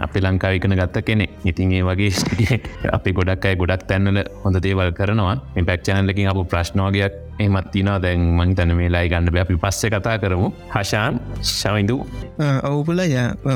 අපි 0.00 0.20
ලංකාවිකන 0.20 0.78
ගත්ත 0.80 1.04
කෙනෙ 1.04 1.26
ඉතින් 1.44 1.72
ඒ 1.72 1.82
වගේ 1.82 2.54
අපි 2.96 3.12
ගොඩක් 3.12 3.46
අයි 3.46 3.56
ගොඩක් 3.56 3.84
තැන්නල 3.90 4.22
හොඳ 4.44 4.62
දේවල් 4.62 4.92
කරනවා. 4.92 5.36
මේ 5.54 5.68
පැක්්චනලකින් 5.68 6.30
අප 6.30 6.42
ප්‍රශ්නෝගයක් 6.48 7.21
එමත් 7.38 7.70
තිනා 7.72 7.98
දැන් 8.02 8.20
මං 8.38 8.54
තැන 8.54 8.74
මේලායි 8.76 9.08
ගන්න 9.08 9.38
අපි 9.42 9.56
පස්සෙ 9.56 9.90
කතා 9.90 10.16
කරමු. 10.18 10.48
හශාන් 10.74 11.20
ශවිදු 11.52 11.96
ඔවුපුලය 12.62 13.06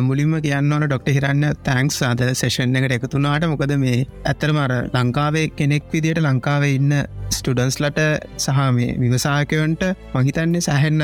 මුලින්ම 0.03 0.35
කියන්නවන 0.41 0.87
ඩොක්ට 0.87 1.12
හිරන්න 1.17 1.45
තැන්ක්ස් 1.65 1.99
අද 2.03 2.23
සේෂන් 2.35 2.77
එකට 2.77 2.97
එකතුනාට 2.99 3.47
මොකද 3.47 3.77
මේ 3.79 3.99
ඇත්තරමර 4.25 4.75
ලංකාවේ 4.95 5.47
කෙනෙක් 5.59 5.93
විදියට 5.93 6.23
ලංකාවේ 6.23 6.75
ඉන්න 6.79 6.95
ස්ටඩන්ස්ලට 7.31 8.01
සහ 8.39 8.59
මේ 8.73 8.95
විවසාකයන්ට 9.01 9.83
මහිතන්නේ 10.15 10.61
සැහෙන්න 10.61 11.03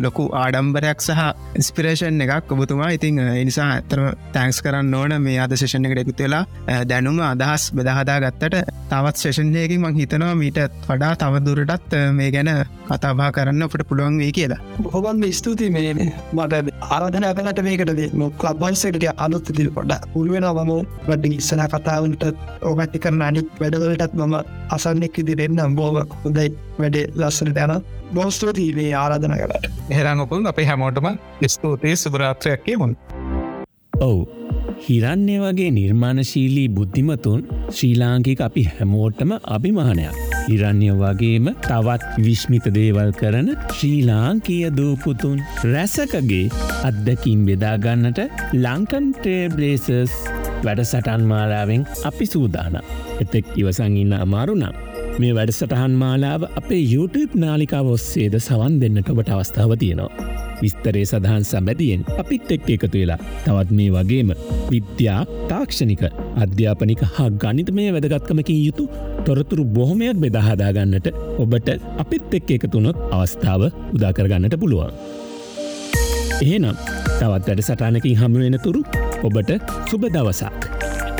ලොකු 0.00 0.26
ආඩම්බරයක් 0.34 1.00
සහ 1.00 1.22
ස්පිරේෂන් 1.60 2.20
එකක් 2.26 2.52
ඔබතුමා. 2.52 2.90
ඉතිං 2.90 3.20
නිසා 3.44 3.68
ඇතරම 3.74 4.06
තැන්ක්ස් 4.32 4.62
කරන්න 4.62 4.94
ඕන 4.94 5.16
මේ 5.22 5.38
අද 5.38 5.56
ශේෂණ 5.56 5.88
එකට 5.88 6.02
එකතු 6.04 6.22
වෙලා. 6.22 6.44
දැනුම 6.84 7.20
අදහස් 7.22 7.70
බෙදහදා 7.72 8.18
ගත්තට 8.24 8.56
තවත් 8.90 9.16
ශේෂණයකින් 9.24 9.80
මං 9.80 10.00
හිතනවා 10.00 10.34
මීට 10.34 10.60
වඩා 10.88 11.12
තවදුරටත් 11.16 11.96
මේ 12.12 12.30
ගැන 12.30 12.50
කතාබා 12.88 13.30
කරන්න 13.32 13.66
අපට 13.66 13.86
පුළුවන් 13.88 14.18
වේ 14.18 14.32
කියලා. 14.32 14.60
බොහොබන් 14.82 15.24
ස්තුති 15.32 15.70
මේ 15.70 15.94
මට 16.32 16.74
ආරධන 16.90 17.28
ඇපලට 17.30 17.62
මේකට 17.68 17.94
නොක් 18.14 18.44
ලබයිසකට 18.46 19.08
අලුත් 19.16 19.52
තිල් 19.58 19.70
පොඩ 19.70 19.92
උළුවෙන 20.14 20.46
මම 20.46 20.72
වැඩ 21.08 21.26
ඉස්සන 21.30 21.64
කතාවන්ට 21.74 22.24
ඕගටි 22.62 22.98
කරන 22.98 23.22
අනික් 23.22 23.50
වැඩවලටත් 23.60 24.14
මම 24.16 24.36
අසන්නෙක් 24.70 25.18
ඉදිරෙන්න්නම් 25.56 25.76
බෝව 25.76 25.96
හොඳයි 26.16 26.48
වැඩේ 26.78 27.06
ලස්සනට 27.16 27.60
යන 27.64 27.74
බෝස්තුවතිී 28.14 28.72
මේ 28.78 28.92
ආරාධන 28.94 29.36
කරට 29.36 30.20
ඔපුන් 30.24 30.50
අපේ 30.52 30.66
හැමෝටම 30.66 31.08
ස්තුතියි 31.48 31.96
සුභරාත්‍රයක්කේ 31.96 32.76
මුන් 32.76 32.96
ඔවු 34.00 34.20
හිරන්නේ 34.78 35.40
වගේ 35.40 35.70
නිර්මාණශීලී 35.72 36.68
බුද්ධිමතුන් 36.70 37.42
ශ්‍රී 37.70 37.94
ලාංකික 37.96 38.40
අපි 38.40 38.64
හැමෝටම 38.70 39.30
අභිමානයක්. 39.48 40.16
හිරන්‍ය 40.46 40.90
වගේම 40.94 41.46
තවත් 41.60 42.24
විශ්මිත 42.26 42.66
දේවල් 42.74 43.12
කරන 43.12 43.48
ශ්‍රී 43.70 44.00
ලාංකීය 44.06 44.70
දූපුතුන් 44.76 45.38
රැසකගේ 45.72 46.44
අත්දැකින් 46.88 47.46
බෙදාගන්නට 47.48 48.20
ලංකන් 48.54 49.08
ටේබ්ලේසස් 49.14 50.18
වැඩසටන් 50.64 51.24
මාලාවෙන් 51.24 51.88
අපි 52.04 52.26
සූදාන. 52.26 52.78
එතෙක් 53.20 53.46
ඉවසං 53.56 53.96
ඉන්න 53.96 54.14
අමාරුනම්. 54.16 54.95
මේ 55.20 55.34
වැඩසටහන් 55.36 55.92
මාලාව 56.00 56.42
අපේ 56.60 56.80
YouTube 56.94 57.38
නාලිකාව 57.42 57.86
ඔස්සේද 57.92 58.34
සවන් 58.46 58.74
දෙන්නට 58.80 59.08
ඔබට 59.12 59.30
අවස්ථාව 59.36 59.70
තියෙනවා. 59.82 60.26
විස්තරේ 60.62 61.04
සඳහන් 61.10 61.44
සබැදියෙන් 61.50 62.02
අපිත් 62.22 62.50
එක් 62.56 62.66
එකතු 62.74 62.90
වෙලා 62.94 63.16
තවත් 63.44 63.76
මේ 63.78 63.94
වගේම 63.94 64.30
විද්‍යා 64.72 65.20
තාක්ෂණික 65.52 66.02
අධ්‍යාපනික 66.44 67.04
හා 67.14 67.28
ගනිතමය 67.44 67.86
වැදගත්කමකින් 67.96 68.60
යුතු 68.66 68.84
තොරතුරු 69.28 69.64
බොහොමයක් 69.76 70.20
බෙදහදාගන්නට 70.24 71.08
ඔබට 71.44 71.70
අපිත් 72.04 72.36
එක් 72.40 72.52
එකතුනොත් 72.58 73.00
අවස්ථාව 73.10 73.64
උදාකරගන්නට 73.96 74.58
පුළුවන්. 74.64 74.92
එහෙනම් 76.42 76.76
තවත් 77.20 77.48
වැඩ 77.48 77.64
සටනකින් 77.68 78.20
හමුවෙන 78.22 78.58
තුරු 78.66 78.84
ඔබට 79.22 79.56
සුබ 79.90 80.04
දවසක්. 80.16 80.60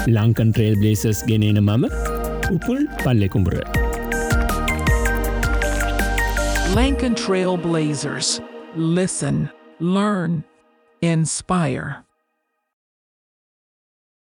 ලංකන් 0.09 0.53
ට්‍රේල් 0.53 0.79
බ්ලේසස් 0.83 1.25
ගෙනන 1.31 1.65
මම 1.65 1.91
Upul 2.55 2.81
පල්ලෙකුඹුර. 3.05 3.86
Lankan 6.75 7.15
Trailblazers. 7.15 8.41
Listen, 8.75 9.51
learn, 9.79 10.45
inspire. 11.03 12.06